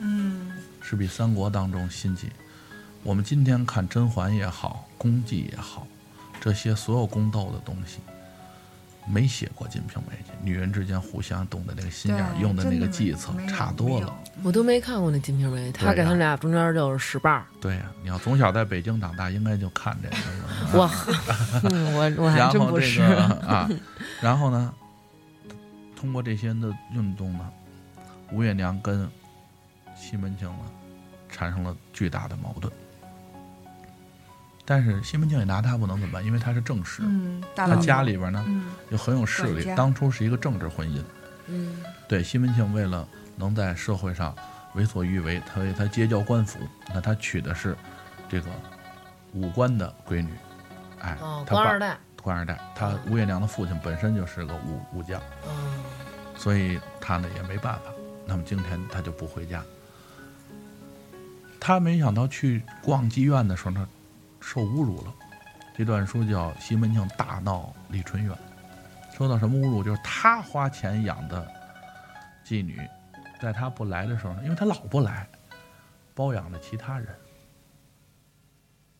[0.00, 0.52] 嗯
[0.90, 2.30] 是比三国当中兴起。
[3.04, 5.86] 我们今天看甄嬛也好，宫妓也好，
[6.40, 8.00] 这些所有宫斗的东西，
[9.06, 10.32] 没写过《金瓶梅》去。
[10.42, 14.12] 女人之间互相懂得那个心眼用的那个计策差多了。。
[14.42, 17.44] 我都没看过那《金瓶梅》，他给他们俩中间就是使绊儿。
[17.60, 20.16] 对呀、你要从小在北京长大，应该就看这个。
[20.76, 20.90] 我，
[21.70, 22.98] 嗯我我还然后这真不是。
[22.98, 23.70] 个啊，
[24.20, 24.74] 然后呢，
[25.94, 27.48] 通过这些的运动呢，
[28.32, 29.08] 吴月娘跟
[29.96, 30.64] 西门庆呢
[31.40, 32.70] 产生了巨大的矛盾。
[34.66, 41.02] 但是西门庆也拿他不能怎么办，因为他是正室，嗯，他家里边呢嗯又很有势力，当初是一个政治婚姻。
[41.46, 44.36] 嗯对西门庆为了能在社会上
[44.74, 46.58] 为所欲为，他为他结交官府，
[46.94, 47.74] 那他娶的是
[48.28, 48.50] 这个
[49.32, 50.28] 武官的闺女，
[51.00, 55.82] 哎，哦，他官二代，官二代，他吴月娘的父亲本身就是个武武将，嗯，
[56.36, 57.90] 所以他呢也没办法。
[58.26, 59.64] 那么今天他就不回家。
[61.60, 63.86] 他没想到去逛妓院的时候呢，
[64.40, 65.14] 受侮辱了。
[65.76, 68.36] 这段书叫西门庆大闹李春院。
[69.16, 71.46] 说到什么侮辱，就是他花钱养的
[72.46, 72.80] 妓女，
[73.40, 75.28] 在他不来的时候呢，因为他老不来，
[76.14, 77.06] 包养了其他人。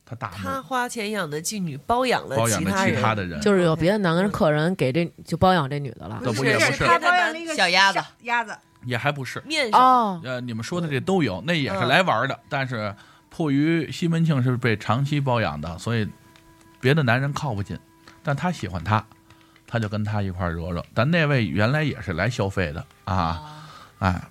[0.05, 6.21] 他大他，花钱养的妓女包养了包养了其他的人，就是有别的男人客人给这就包养这女的了。
[6.23, 9.43] 不是他包养了一个小鸭子，鸭子，也还不是。
[9.47, 12.95] 面上哦，呃，你们说的这都有，那也是嗯来玩的，但是
[13.29, 16.09] 迫于西门庆是被长期包养的，所以
[16.81, 17.79] 别的男人靠不近，
[18.23, 19.05] 但他喜欢他，
[19.67, 20.85] 他就跟他一块儿惹惹。
[20.95, 23.69] 但那位原来也是来消费的啊，
[23.99, 24.23] 哎，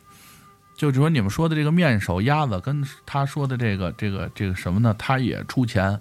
[0.76, 4.96] 就是说你们说的这个面首鸭子，跟他说的这个这个这个什么呢？
[4.98, 6.00] 他也出钱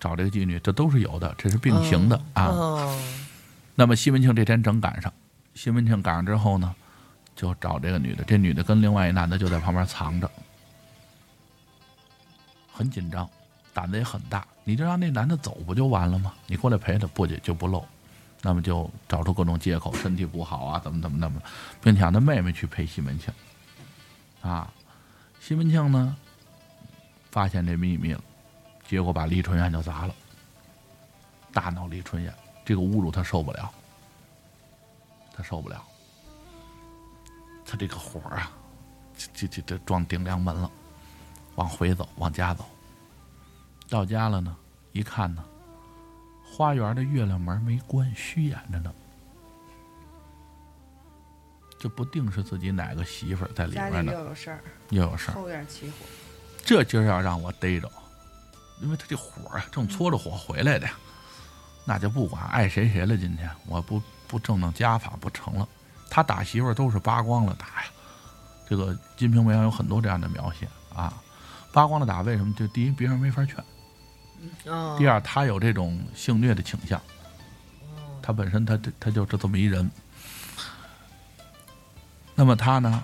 [0.00, 2.46] 找这个妓女，这都是有的，这是并行的啊。
[2.46, 2.98] 哦，
[3.74, 5.12] 那么西门庆这天正赶上，
[5.54, 6.74] 西门庆赶上之后呢，
[7.42, 10.30] 就找这个女的，这女的跟另外一男的就在旁边藏着，
[12.72, 13.28] 很紧张，
[13.74, 14.46] 胆子也很大。
[14.62, 16.32] 你就让那男的走不就完了吗？
[16.46, 17.84] 你过来陪他，不就就不露，
[18.42, 21.42] 那么就找出各种借口，身体不好啊，怎么怎么怎么，
[21.82, 23.34] 并且让他妹妹去陪西门庆。
[24.40, 24.72] 啊，
[25.40, 26.16] 西门庆呢，
[27.32, 28.22] 发现这秘密了，
[28.86, 30.14] 结果把李春燕就砸了，
[31.52, 32.32] 大闹李春燕。
[32.64, 33.68] 这个侮辱他受不了，
[35.34, 35.82] 他受不了，
[37.72, 38.52] 他这个火啊，
[39.16, 40.70] 这这这这撞顶梁门了，
[41.54, 42.66] 往回走，往家走。
[43.88, 44.54] 到家了呢，
[44.92, 45.42] 一看呢，
[46.44, 48.92] 花园的月亮门没关，虚掩着呢。
[51.78, 54.60] 这不定是自己哪个媳妇儿在里家里边呢，又有事儿，
[54.90, 55.34] 又有事儿。
[55.34, 55.94] 后院起火，
[56.62, 57.90] 这今儿要让我逮着，
[58.82, 60.92] 因为他这火啊，正搓着火回来的呀，
[61.86, 63.16] 那就不管爱谁谁了。
[63.16, 65.66] 今天我不不正正家法不成了。
[66.14, 67.88] 他打媳妇儿都是扒光了打呀，
[68.68, 71.10] 这个《金瓶梅》上有很多这样的描写啊。
[71.72, 72.52] 扒光了打，为什么？
[72.52, 73.56] 就第一，别人没法劝；
[74.70, 77.00] 哦第二，他有这种性虐的倾向。
[78.20, 79.90] 他本身他他就是这么一人。
[82.34, 83.02] 那么他呢，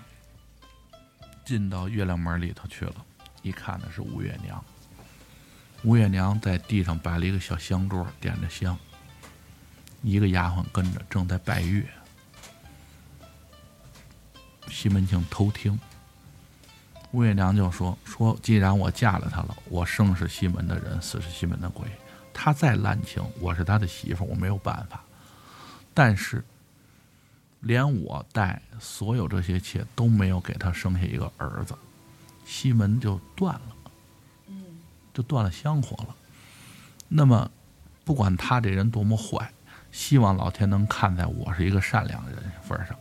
[1.46, 2.96] 进到月亮门里头去了，
[3.40, 4.62] 一看呢是吴月娘。
[5.82, 8.76] 吴月娘在地上摆了一个小香桌，点着香，
[10.02, 11.88] 一个丫鬟跟着，正在拜月。
[14.71, 15.79] 西门庆偷听，
[17.11, 21.87] 吴月娘就说：“说既然我嫁了他了，我生是西门的人，死是西门的鬼。
[22.33, 25.03] 他再滥情，我是他的媳妇，我没有办法。
[25.93, 26.45] 但是，
[27.61, 31.75] 连我带所有这些妾都没有给他生下一个儿子，
[32.45, 34.55] 西门就断了，
[35.12, 36.14] 就断了香火了。
[37.09, 37.51] 那么，
[38.05, 39.51] 不管他这人多么坏，
[39.91, 42.95] 希望老天能看在我是一个善良的人份上，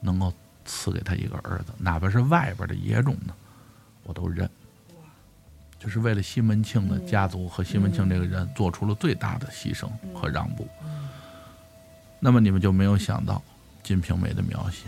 [0.00, 0.32] 能够
[0.64, 3.34] 赐给他一个儿子，哪怕是外边的野种呢，
[4.02, 4.48] 我都认。
[5.78, 10.66] 就是为了西门庆的家族和西门庆这个人做出了最大的牺牲和让步。
[12.18, 13.34] 那么你们就没有想到
[13.86, 14.86] 《金瓶梅》的描写，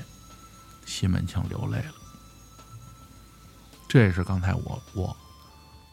[0.87, 1.95] 西门庆流泪了。
[3.87, 5.17] 这也是刚才我我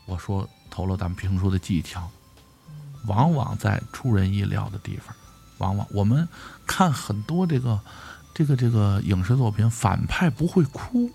[0.06, 2.10] 我说投了咱们评书的技巧，
[3.06, 5.14] 往往在出人意料的地方，
[5.58, 6.26] 往往我们
[6.66, 7.78] 看很多这个
[8.34, 11.10] 这个这个影视作品，反派不会哭，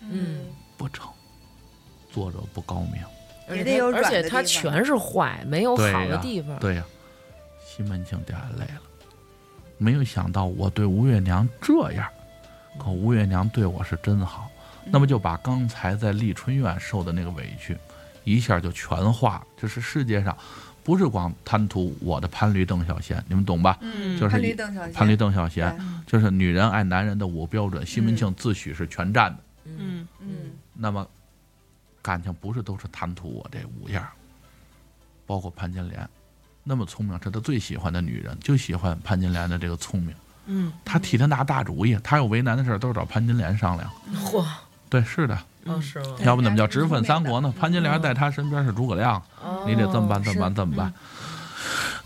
[0.00, 0.40] 嗯，
[0.76, 1.08] 不成，
[2.12, 3.02] 作者不高明。
[3.56, 6.58] 也得有而且他软的地方全是坏，没有好的地方。
[6.58, 6.84] 对呀、
[7.64, 8.82] 西门庆掉眼泪了，
[9.78, 12.06] 没有想到我对吴月娘这样，
[12.78, 14.50] 可吴月娘对我是真好，
[14.84, 17.74] 那么就把刚才在丽春院受的那个委屈，
[18.24, 19.46] 一下就全化了。
[19.56, 20.36] 就是世界上，
[20.88, 23.76] 不是光贪图我的潘驴邓小闲，你们懂吧？
[23.82, 29.38] 嗯就是潘驴邓小闲，潘驴邓小闲，就是女人爱男人的五个标准，西门庆自诩是全占的。
[29.66, 30.08] 嗯。
[30.18, 30.28] 嗯，
[30.72, 31.06] 那么
[32.00, 34.02] 感情不是都是贪图我这五样，
[35.26, 36.08] 包括潘金莲，
[36.64, 40.14] 那么聪明，是他最喜欢的女人，就喜欢潘金莲的这个聪明。
[40.46, 43.90] 嗯，他替他拿大主意，他有为难的事儿都是找潘金莲商量。
[44.24, 44.42] 嚯，
[44.88, 45.38] 对，是的，
[45.68, 46.16] 哦是吗？
[46.20, 47.52] 要不怎么叫直分三国呢？
[47.58, 50.92] 潘金莲在他身边是诸葛亮，哦你得这么办，这么办，这么办。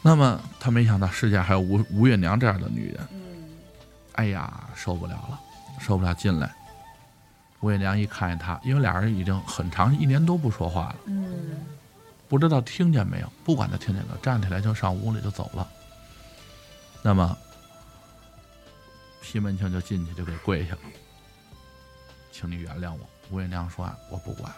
[0.02, 3.48] 那么他没想到世界还有吴吴月娘这样的女人，嗯，
[4.14, 5.40] 哎呀，受不了了，
[5.80, 6.52] 受不了进来。
[7.60, 11.56] 吴月娘一看见他，因为俩人已经很长一年多不说话了，嗯，
[12.28, 13.32] 不知道听见没有？
[13.44, 15.68] 不管他听见没有，站起来就上屋里就走了。
[17.02, 17.36] 那么
[19.22, 20.80] 西门庆就进去就给跪下了，
[22.32, 23.00] 请你原谅我，
[23.32, 24.52] 吴月娘说：“我不管。”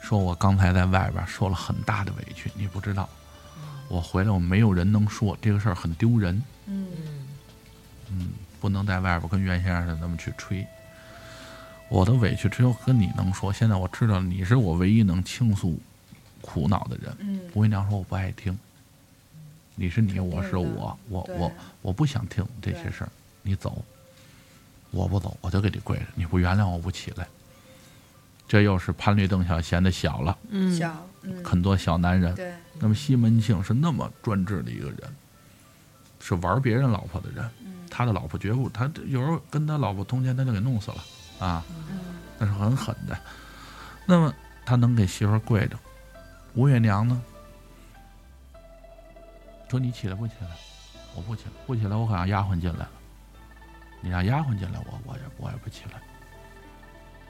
[0.00, 3.08] 说我刚才在外边受了很大的委屈，你不知道，
[3.88, 6.86] 我回来我没有人能说这个事儿很丢人，嗯
[8.08, 8.28] 嗯，
[8.60, 10.64] 不能在外边跟袁先生那么去吹。
[11.88, 15.76] 我的委屈只有跟你能说，现在我知道你是我唯一能倾诉
[16.40, 17.16] 苦恼的人。
[17.18, 18.56] 嗯吴月娘说我不爱听，
[19.74, 23.10] 你是你，我是我，我我我不想听这些事儿，
[23.42, 23.84] 你走，
[24.96, 27.26] 我不走，我就给你跪着，你不原谅我不起来。
[28.48, 32.34] 这又是潘绿邓小闲的小了，嗯，小嗯很多小男人。
[32.34, 34.98] 对那么西门庆是那么专制的一个人，
[36.20, 41.04] 是玩别人老婆的人，嗯他的老婆绝不，他有时候跟他老婆通奸，他就给弄死了
[41.38, 41.98] 啊，嗯
[42.38, 43.18] 那是很狠的。
[44.06, 44.32] 那么
[44.64, 45.76] 他能给媳妇跪着，
[46.54, 47.20] 吴月娘呢？
[49.68, 50.48] 说你起来不起来？
[51.16, 52.90] 我不起来，不起来，我可让丫鬟进来了。
[54.00, 56.00] 你让丫鬟进来，我我也我也不起来。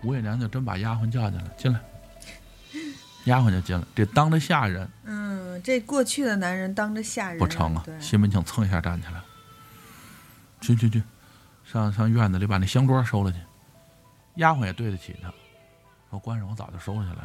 [0.02, 1.80] 吴月娘就真把丫鬟叫进来，进来，
[3.24, 7.84] 丫鬟就进来，这当着下人嗯，这过去的男人当着下人不成啊！
[7.98, 9.20] 西门庆蹭一下站起来，
[10.60, 11.02] 去去去，
[11.64, 13.38] 上上院子里把那香桌收了去。
[14.36, 15.32] 丫鬟也对得起他，
[16.10, 17.22] 说官人我早就收起来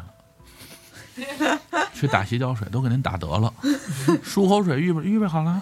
[1.49, 1.59] 了，
[1.93, 3.53] 去打洗脚水都给您打得了，
[4.23, 5.61] 漱口水预备预备好了，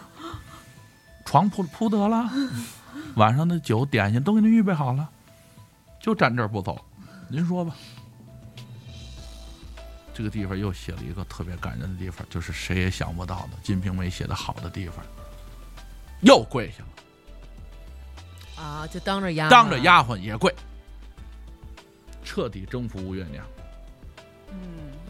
[1.26, 2.30] 床铺铺得了，
[3.16, 5.10] 晚上的酒点心都给您预备好了，
[6.00, 6.84] 就站这儿不走，
[7.28, 7.76] 您说吧。
[10.14, 15.04] 这个地方又写了一个特别感人的地方，就是谁也想不到的《金瓶梅》写的好的地方，
[16.22, 16.84] 又跪下
[18.58, 19.50] 了，啊，就当着丫鬟。
[19.50, 20.54] 当着丫鬟也跪，
[22.24, 23.46] 彻底征服吴月娘，
[24.52, 24.58] 嗯。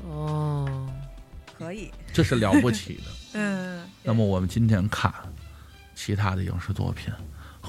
[0.07, 0.87] 哦，
[1.57, 1.91] 可以。
[2.13, 3.03] 这是了不起的。
[3.33, 3.87] 嗯。
[4.03, 5.13] 那么我们今天看
[5.93, 7.11] 其他的影视作品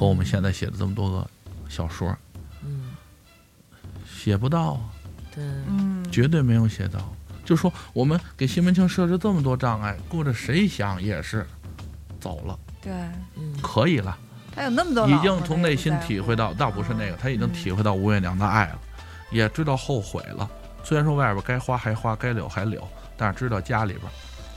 [0.01, 1.31] 和我们现在写的这么多个
[1.69, 2.17] 小说，
[2.65, 2.93] 嗯，
[4.11, 4.81] 写不到啊，
[5.35, 6.99] 对，嗯绝对没有写到。
[7.45, 11.47] 就说我们给西门庆设置这么多障碍，顾着谁想也是
[12.19, 12.91] 走了，对，
[13.37, 14.17] 嗯，可以了。
[14.55, 18.79] 他有那么多已经从内心体会到，倒不是那个，他已经嗯体会到吴月娘的爱了，
[19.31, 20.49] 也知道后悔了。
[20.83, 22.89] 虽然说外边该花还花，该柳还柳，
[23.19, 24.05] 但是知道家里边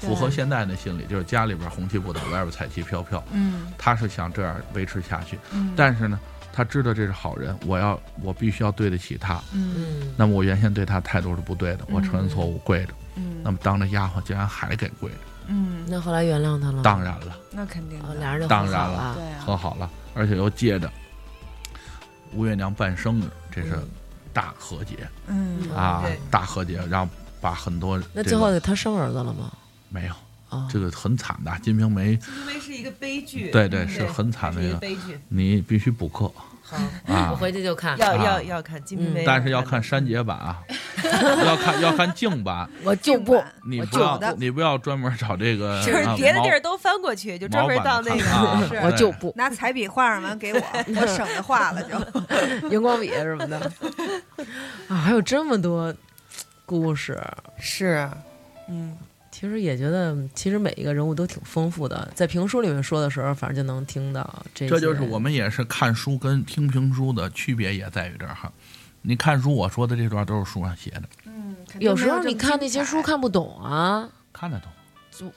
[0.07, 3.23] 符合现在的心理，就是家里边红旗不倒，外边彩旗飘飘。
[3.31, 3.71] 嗯。
[3.77, 6.19] 他是想这样维持下去，嗯，但是呢，
[6.51, 9.41] 他知道这是好人，我要我必须要对得起他。
[10.17, 12.93] 那么我原先对他态度是不对的，我承认错误，跪着。
[13.15, 13.41] 嗯。
[13.43, 16.81] 那么当着丫鬟竟然还给跪着，嗯，那后来原谅他了？
[16.83, 20.89] 当然了，那肯定俩人就和当然了好了，对啊，和好了，而且又借着
[22.33, 23.89] 吴月娘办生日，这是嗯。
[24.33, 25.07] 大和解。
[25.27, 25.69] 嗯。
[25.75, 27.07] 啊，大和解，让
[27.39, 29.51] 把很多那这个最后他生儿子了吗？
[29.93, 30.13] 没有，
[30.49, 35.19] 啊，这个很惨的，《金瓶梅》金瓶梅是一个悲剧，对对是很惨的一个，悲剧。
[35.29, 36.31] 你必须补课。
[36.63, 36.77] 好，
[37.07, 37.29] 啊。
[37.31, 38.23] 我，回去就看，要啊。
[38.23, 39.83] 要要看《金瓶梅》，但是要看。
[39.83, 40.63] 删节版啊，
[41.45, 48.79] 要看要看净版， 我就不，你不要你不要专门找这个，就是别的地儿都翻过去，就专门到那个。
[48.81, 49.31] 我就不。
[49.35, 52.69] 拿彩笔画上完给我，我省得画了就。
[52.69, 53.71] 荧光笔什么的。
[54.87, 55.93] 啊，还有这么多
[56.65, 57.21] 故事，
[57.59, 58.09] 是，
[58.69, 58.97] 嗯，
[59.43, 64.69] 其实也觉得，其实每一个人物都挺丰富的，在评书里面说的时候，反正就能听到这。
[64.69, 68.49] 这就是我们也是看书跟听评书的区别，也在于这儿哈。
[69.01, 74.09] 你看书，我说的这段都是书上写的，嗯，有时候你看那些书看不懂啊。
[74.31, 74.71] 看得懂。
[75.11, 75.29] 就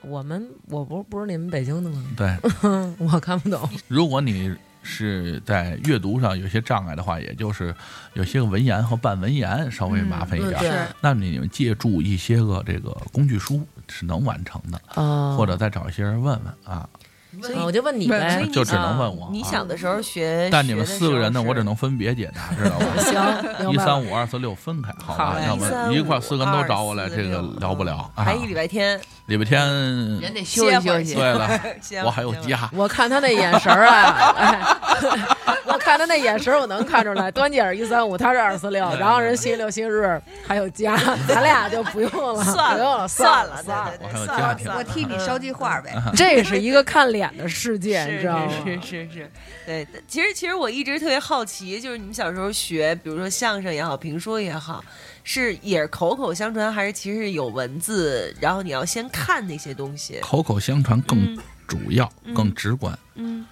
[0.00, 2.02] 我们我不不是你们北京的吗？
[2.16, 2.34] 对，
[2.96, 3.68] 我看不懂。
[3.86, 7.74] 如果你是在阅读上有些障碍的话，也就是
[8.14, 10.60] 有些个文言和半文言稍微麻烦一点。
[10.62, 16.88] 嗯那你们借助一些个这个工具书是能完成的，哦，或者再找一些人问问啊。
[17.54, 22.86] 啊我就问你所呗就只能问我你啊小的时候学，但你们四个人呢，我只能分别解答，知道吧？
[23.58, 25.40] 行，一三五二四六分开，好吧？
[25.46, 28.22] 要不一块四个人都找我来，这个聊不了啊。
[28.24, 29.66] 还一礼拜天，礼拜天，
[30.20, 31.14] 人得休息休息。
[31.14, 31.48] 对了，
[32.04, 34.60] 我还有家，我看他那眼神儿啊，哎，
[35.64, 45.92] 我看他那眼神，我能看出来，端姐是一三五，他是二四六，然后人星期六、星期日还有家，咱俩就不用了，算不用了，算了，算对对对，我还有算家庭了算了我替你捎句话呗。
[46.14, 48.52] 这是一个看脸的世界，是你知道吗？
[48.64, 49.30] 是是是是，
[49.66, 49.86] 对。
[50.06, 54.84] 其实其实我一直特别好奇，就是你们小时候学，比如说相声也好，评书也好，
[55.24, 60.18] 是也是口口相传，还是其实有文字，然后你要先看那些东西？
[60.20, 62.96] 口口相传更嗯主要、嗯更直观。
[63.14, 63.46] 嗯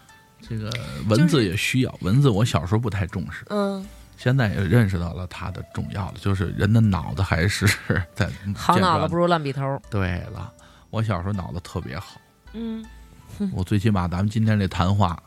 [0.51, 0.69] 这个
[1.09, 3.87] 文字也需要，文字我小时候不太重视，嗯
[4.17, 7.67] 现在也认识到了它的重要了，就是人的脑子还是
[8.15, 9.81] 在好脑子不如烂笔头。
[9.89, 10.53] 对了，
[10.91, 12.21] 我小时候脑子特别好，
[12.53, 12.85] 嗯
[13.55, 15.19] 我最起码咱们今天这谈话，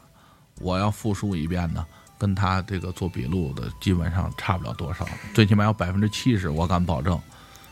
[0.60, 1.84] 我要复述一遍呢，
[2.20, 7.20] 跟他这个做笔录的基本上差不了多少，最起码有百分之七十，我敢保证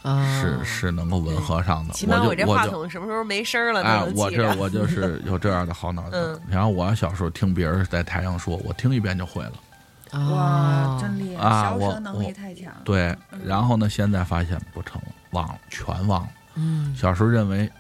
[0.02, 1.94] 啊，是是能够吻合上的。
[1.94, 4.04] 起码我就我就这话筒什么时候没声儿了哎。
[4.16, 6.42] 我这我就 是有这样的好脑子嗯。
[6.50, 9.54] 然后我小时候听别人在台上说，我听一遍就会了。
[10.14, 12.74] 哇，啊，真厉害，啊我能力太强。
[12.84, 16.30] 对，然后呢，现在发现不成了，忘了，全忘了。
[16.56, 17.72] 嗯，小时候认为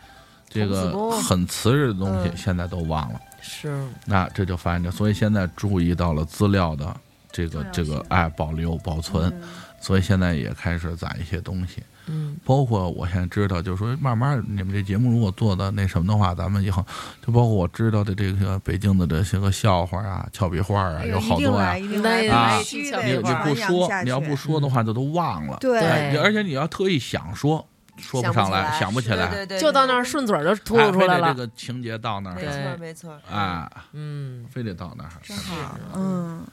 [0.47, 3.19] 这个很瓷实的东西，嗯现在都忘了。
[3.41, 6.95] 是，那这就发现这，所以现在注意到了资料的
[7.31, 9.49] 这个这个哎保留保存，嗯
[9.81, 11.83] 所以现在也开始攒一些东西。
[12.11, 16.85] 嗯，包括我现在知道，就是说慢慢你们这节目如果做的那什么的话，咱们以后
[17.25, 25.57] 就包括我知道的这个北京的这些个笑话啊、俏皮话啊，有好多呀、一定那来，啊必须得你你不说，你要不说的话，就都忘了。
[25.61, 25.79] 对。
[25.79, 27.65] 哎而且你要特意想说，
[27.97, 31.29] 说不上来，想不起来，对对对，就到那儿顺嘴儿就吐露出来了。
[31.29, 31.35] 这。
[31.35, 32.35] 个情节到那儿。
[32.35, 32.51] 没，对。
[32.51, 33.17] 错没错。
[33.31, 35.09] 哎，嗯，非得到那儿。
[35.23, 35.77] 真好。
[35.95, 36.45] 嗯，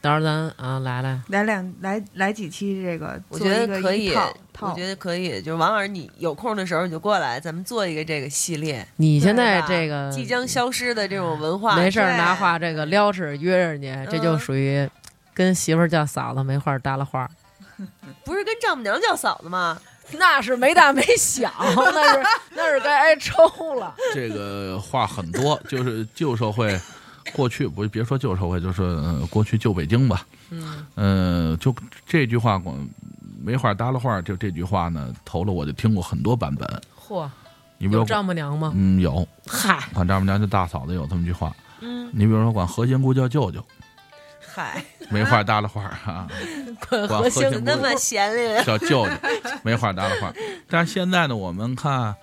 [0.00, 4.12] 到时候咱啊来来，来两来来几期这个，我觉得可以，
[4.60, 5.42] 我觉得可以。
[5.42, 8.86] 就是王老师，你有空的时候你就过来，咱们做一个这个系列。
[8.96, 14.88] 你现在这个即将消失的这种文化，没事儿拿话这个撩着约人家，这就嗯属于
[15.34, 17.28] 跟媳妇儿叫嫂子没话搭了话，
[18.24, 19.78] 不是跟丈母娘叫嫂子吗？
[20.12, 22.22] 那是没大没小，那是
[22.54, 23.94] 那是该挨抽了。
[24.14, 26.80] 这个话很多，就是旧社会，
[27.32, 30.26] 过去不别说旧社会，就是、呃过去旧北京吧。
[30.50, 31.74] 嗯，呃、就
[32.06, 32.88] 这句话光
[33.42, 36.66] 没话搭了话，就这句话呢，头了我就听过很多版本。
[36.98, 37.28] 嚯，
[37.76, 38.72] 你比如丈母娘吗？
[38.74, 41.54] 嗯，有嗨，管丈母娘叫大嫂子有这么句话。
[41.80, 43.64] 嗯，你比如说管何仙姑叫舅舅，
[44.40, 46.26] 嗨，没话搭了话啊，
[46.88, 48.64] 管何仙姑那么闲哩。
[48.64, 49.12] 叫舅舅，
[49.62, 50.32] 没话搭了话。
[50.68, 52.14] 但是现在呢，我们看，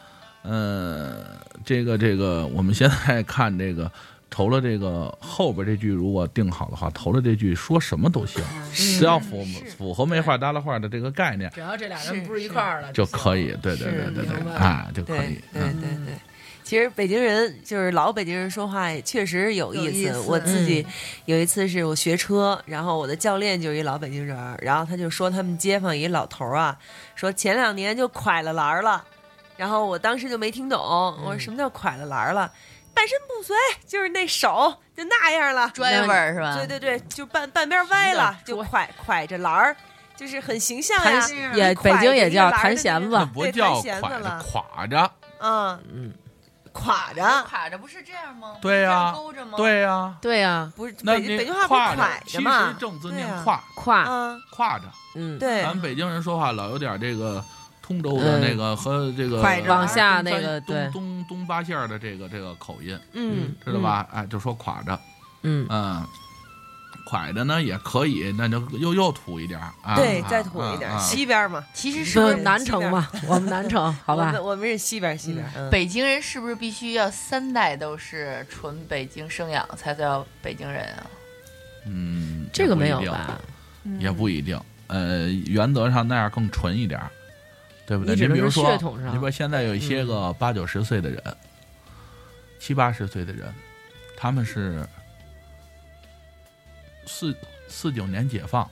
[0.42, 1.24] 呃，
[1.64, 3.90] 这个这个，我们现在看这个。
[4.36, 9.46] 头了这个后边这句如果定好的话，投了这句说什么都行，只要符
[9.78, 13.56] 符合没话搭了话的这个概念只要这俩人不是一块儿了就可以。
[13.62, 15.40] 对对对对对啊就可以。
[15.54, 16.14] 对嗯对对。
[16.66, 19.98] 其实北京人就是老北京人说话也确实有意思。
[20.00, 20.92] 意思我自己嗯
[21.26, 26.78] 有一次是我学车，然后我的教练就是一老北京人儿，然后他就说他们街坊一老头儿啊，
[27.16, 29.02] 说前两年就蒯了篮儿了，
[29.56, 30.78] 然后我当时就没听懂，
[31.24, 32.52] 我说什么叫蒯了篮儿了？
[32.96, 36.56] 半身不遂，就是那手就那样了，拽味儿是吧？
[36.56, 39.76] 对对对，就半半边歪了，就蒯蒯着篮儿，
[40.16, 41.56] 就是很形象呀弹。
[41.58, 46.14] 也北京也叫弹弦子不叫弹弦子垮着了，垮着，嗯，嗯，
[46.72, 48.56] 垮着，垮着不是这样吗？
[48.62, 50.16] 对呀勾着吗？，对呀。
[50.22, 52.80] 对呀，不是北京北京话不跨是蒯其着吗实？
[52.80, 53.62] 正字念胯，
[54.04, 54.86] 啊，跨着。
[55.16, 57.44] 嗯，对咱，们北京人说话老有点这个
[57.86, 64.08] 通州的那个和这个往下那个东东东八线的这个这个口音，嗯，知道吧？
[64.12, 65.00] 哎，就说垮着，
[65.44, 66.04] 嗯，嗯，
[67.08, 69.70] 蒯着呢也可以，那就又又土一点儿。
[69.84, 74.34] 啊，对，啊再土一点，西边嘛，其实是南城嘛，我们南城， 好吧。
[74.42, 75.70] 我们，是西边西边，嗯。
[75.70, 81.06] 北京人是不是必须要三代都是纯北京生养才叫北京人啊？
[81.86, 83.40] 嗯，这个没有吧？
[83.84, 84.60] 嗯也不一定。
[84.88, 87.12] 呃，原则上那样更纯一点儿，
[87.86, 88.16] 对不对？
[88.16, 91.22] 你比如说血，统上你比如现在有一些个八九十岁的人，
[92.60, 93.54] 七八十岁的人，
[94.18, 94.84] 他们是
[97.06, 97.36] 四
[97.68, 98.68] 四九年解放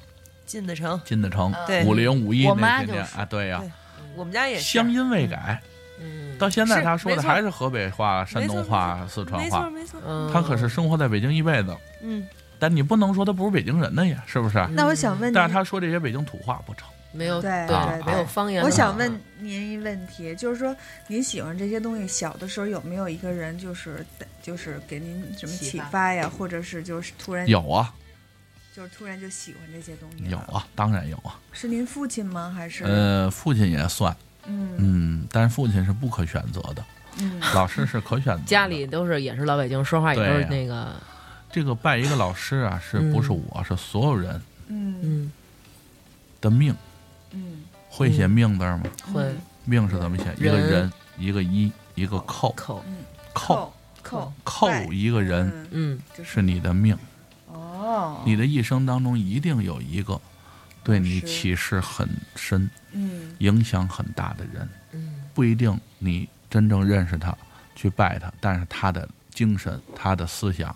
[0.46, 1.54] 进的城，进的城，
[1.86, 3.72] 五零五一我那妈就是天天啊，对呀对，
[4.16, 5.62] 我们家也是乡音未改，
[6.00, 14.58] 嗯，到现在他说的还是河北话、山东话、四川没错话，没错，嗯，他可是生活在北京一辈子，嗯，但你不能说他不是北京人的呀，是不是？
[14.58, 16.88] 嗯那我想问，但是他说这些北京土话不成。
[17.14, 18.64] 没有对对没有方言。
[18.64, 20.76] 我想问您一问题，就是说
[21.08, 24.06] 您喜欢这些东西，小的时候有没有一个人就是
[24.42, 27.94] 就是给您什么启启发发呀，或者是就是突然有啊，
[28.76, 30.30] 就是突然就喜欢这些东西？
[30.30, 31.40] 有，啊，当然有啊。
[31.52, 32.52] 是您父亲吗？
[32.56, 34.16] 还是呃，父亲也算，
[34.48, 36.84] 嗯嗯，但是父亲是不可选择的，
[37.20, 38.46] 嗯老师是可选择的。
[38.50, 40.94] 家里都是也是老北京，说话也都是那个，
[41.52, 45.32] 这个拜一个老师啊，是不是我是所有人嗯嗯，
[46.42, 46.76] 的命？
[47.94, 48.84] 嗯会写命字吗？
[49.14, 49.36] 会
[49.66, 50.34] 命是怎么写？
[50.38, 52.84] 一个人人，一个一，一个扣，口，
[53.34, 56.98] 扣扣扣一个人嗯嗯是你的命。
[57.48, 60.20] 哦，你的一生当中一定有一个
[60.84, 67.38] 对你启示很深、嗯影响很大的人，嗯不一定你真正认识他，
[67.76, 70.76] 去拜他，但是他的精神、他的思想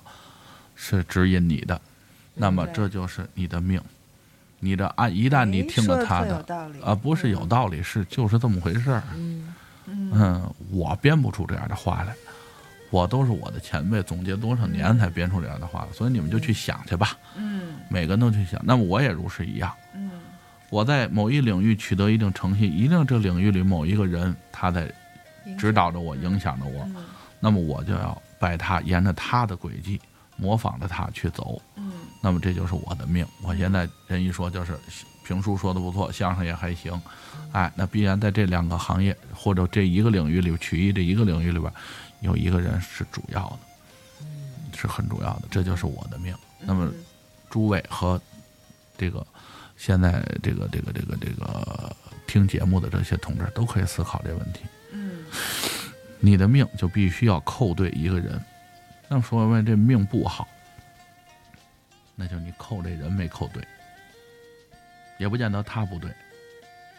[0.76, 1.82] 是指引你的，
[2.36, 3.82] 那么这就是你的命。
[4.60, 6.43] 你的按一旦你哎听了他的，
[6.84, 9.03] 啊，不是有道理，是就是这么回事儿。
[9.16, 9.53] 嗯
[9.86, 12.14] 嗯，我编不出这样的话来，
[12.89, 18.60] 我都是我的前辈总结多少年才编出这样的话来，所以你们就去想去吧，嗯每个人都去想。
[18.66, 20.12] 那么我也如是一样，嗯
[20.70, 24.91] 我在某一领域取得一定成绩，一定这领域里某一个人他在
[25.58, 26.95] 指导着我，影响着我，嗯
[27.39, 30.01] 那么我就要拜他，沿着他的轨迹，
[30.36, 31.62] 模仿着他去走。
[31.76, 31.86] 嗯
[32.22, 33.26] 那么这就是我的命。
[33.41, 34.78] 我现在人一说就是
[35.26, 36.99] 评书说的不错，相声也还行，
[37.51, 41.72] 哎，那必然在这两个行业或者这一个领域里，曲艺这一个领域里边，
[42.22, 46.34] 有一个人是主要的，是很主要的，这就是我的命。
[46.59, 46.91] 那么
[47.49, 48.20] 诸位和
[48.97, 49.26] 这个
[49.78, 51.95] 现在这个这个这个这个
[52.26, 54.61] 听节目的这些同志都可以思考这问题。
[54.91, 55.26] 嗯
[56.20, 58.41] 你的命就必须要扣对一个人。
[59.07, 60.47] 那么说问这命不好，
[62.20, 63.63] 那就你扣这人没扣对，
[65.20, 66.11] 也不见得他不对，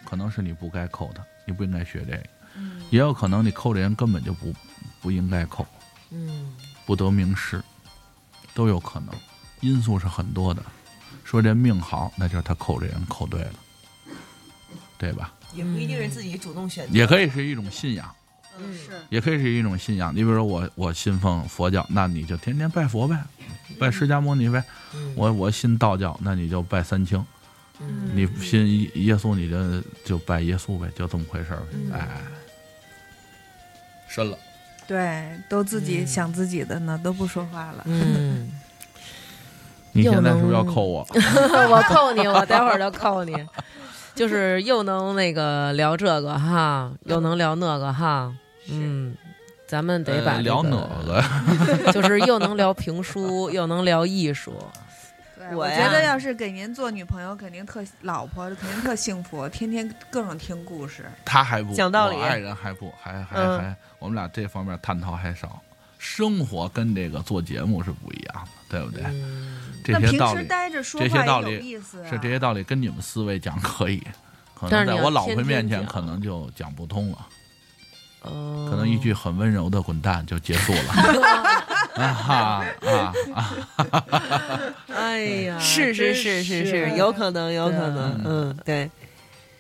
[0.05, 4.55] 可能是你不该扣他，你不应该学这个，嗯也有可能你扣这人根本就不
[5.03, 5.67] 不应该扣，
[6.11, 6.55] 嗯
[6.87, 7.61] 不得名师，
[8.55, 9.13] 都有可能，
[9.61, 10.63] 因素是很多的。
[11.25, 13.53] 说这命好，那就是他扣这人扣对了，
[14.97, 15.35] 对吧？
[15.53, 18.15] 也不一定是自己主动选择，也可以是一种信仰。
[18.59, 20.13] 嗯是也可以是一种信仰。
[20.13, 23.17] 你比如说我我信奉佛教，那你就天天拜佛呗，
[23.79, 24.63] 拜释迦牟尼呗。
[24.95, 27.25] 嗯我我信道教，那你就拜三清。
[27.81, 31.67] 嗯你信耶耶稣，你就就拜耶稣呗，就这么回事儿呗。
[31.75, 32.09] 嗯哎，
[34.09, 34.37] 深了。
[34.87, 37.83] 对，都自己嗯想自己的呢，都不说话了。
[37.85, 38.51] 嗯，
[39.93, 41.07] 你现在是不是要扣我？
[41.13, 43.47] 我扣你，我待会儿就扣你。
[44.15, 48.35] 就是又能那个聊这个哈，又能聊那个哈，
[48.71, 49.17] 嗯，
[49.67, 50.71] 咱们得把、呃聊哪
[51.05, 51.23] 个？
[51.85, 54.55] 个， 就是又能聊评书， 又能聊艺术，
[55.53, 61.05] 我觉得要是给您做女朋友，肯定特老婆肯定特幸福，天天各种听故事。
[61.25, 65.61] 他还不讲道理我爱人还不还还嗯还，我们俩这方面探讨还少。
[66.01, 69.03] 生活跟这个做节目是不一样的，对不对？
[69.05, 74.01] 嗯，这那平时些道理待着说话也这些道理是这些道理跟你们思维讲可以，
[74.55, 77.25] 可能在我老婆面前可能就讲不通了，哦
[78.23, 81.49] 可能一句很温柔的“滚蛋”就结束了。
[81.99, 84.63] 啊哈啊啊！
[84.95, 88.89] 哎呀，是是是是是，有可能有可能，嗯，对，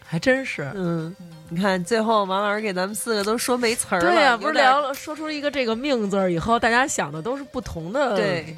[0.04, 0.70] 还真是。
[0.74, 1.14] 嗯，
[1.48, 8.56] 你看最后王老师给咱们四个都说没词儿了，对呀、不是聊了说出一个这个命字儿以后，大家想的都是不同的对，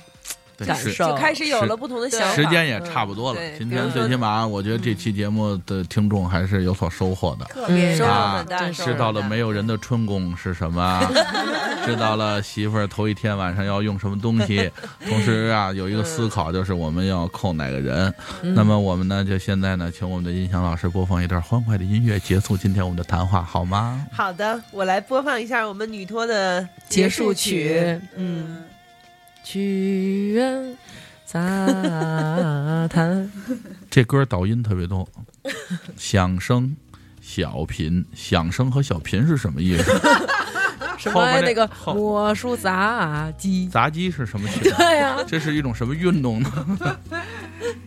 [0.67, 3.53] 感受就开始有了不同的想法，时间也差不多了嗯。
[3.59, 7.45] 今天最起码，我觉得这期节目的听众还是有所收获的。
[7.47, 11.01] 特别嗯收获啊很大，真是知道了没有人的春宫是什么，
[11.87, 14.71] 知道了媳妇儿头一天晚上要用什么东西，
[15.09, 18.13] 同时啊有一个思考就是我们要扣哪个人。
[18.43, 24.05] 嗯那么我们呢就现在呢请我们的音响老师播放一段欢快的音乐，结束今天我们的谈话好吗？
[24.13, 28.63] 好的，我来播放一下我们女托的结束束曲嗯，
[29.45, 30.77] 曲苑
[31.25, 31.39] 杂
[32.89, 33.31] 谈，
[33.91, 35.09] 这歌导音特别多，
[35.97, 36.77] 响声。
[37.23, 40.01] 小品，响声和小品是什么意思？
[40.99, 44.69] 什么那个魔术杂技，杂技是什么曲？
[44.77, 46.51] 对呀、这是一种什么运动呢？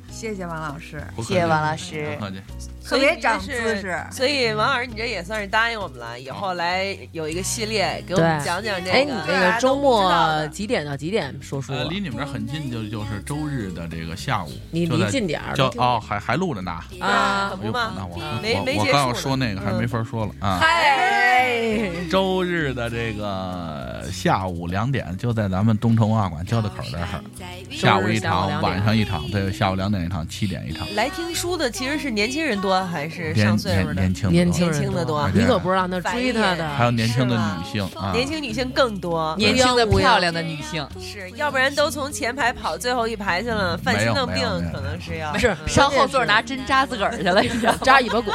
[0.10, 2.42] 谢谢王老师，谢谢王老师不客气
[2.88, 3.98] 特别长姿势。
[4.12, 8.92] 所以王老师，你这也算是答应我们了，以后来有一个系列，给我们讲讲这个。
[8.92, 10.12] 哎，你这个周末
[10.48, 16.72] 几点到几点说书离你们这很近，就就是周日的这个下午，你离近点儿，就哦，还还录着呢。
[17.00, 20.60] 啊可不嘛那我没我我刚要说那个，还嗯没法说了啊。
[20.62, 27.24] 嗨，周日的这个下午两点，就在咱们东城文化馆交道口这儿，
[27.72, 30.88] 下午一场，晚上一场，对，下午两点一场，七点一场。
[30.96, 33.94] 来听书的其实是年轻人多还是上岁数的？
[33.94, 44.42] 年年轻年轻年轻的多你可不知道那追他的，还有年轻的女性啊，年轻女性更多，年年轻的漂亮的女性，是要不然都从前排跑最后一排去了，犯心脏病
[44.72, 45.34] 可能是要。
[45.34, 45.68] 没事嗯。
[45.68, 47.74] 上后座拿针扎自个儿去了，你知道？
[47.82, 48.32] 扎尾巴骨，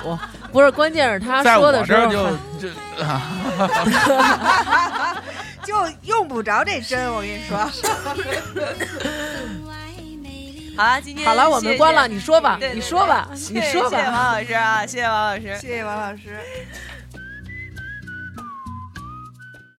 [0.52, 2.28] 不是，关键是他说的时候就
[5.64, 7.68] 就用不着这针，我跟你说。
[10.78, 14.12] 好了，今天好了，我们关了，你说吧你说吧，你说谢谢王。
[14.32, 15.58] 老师啊，谢谢王老师。
[15.58, 16.38] 谢谢王老师。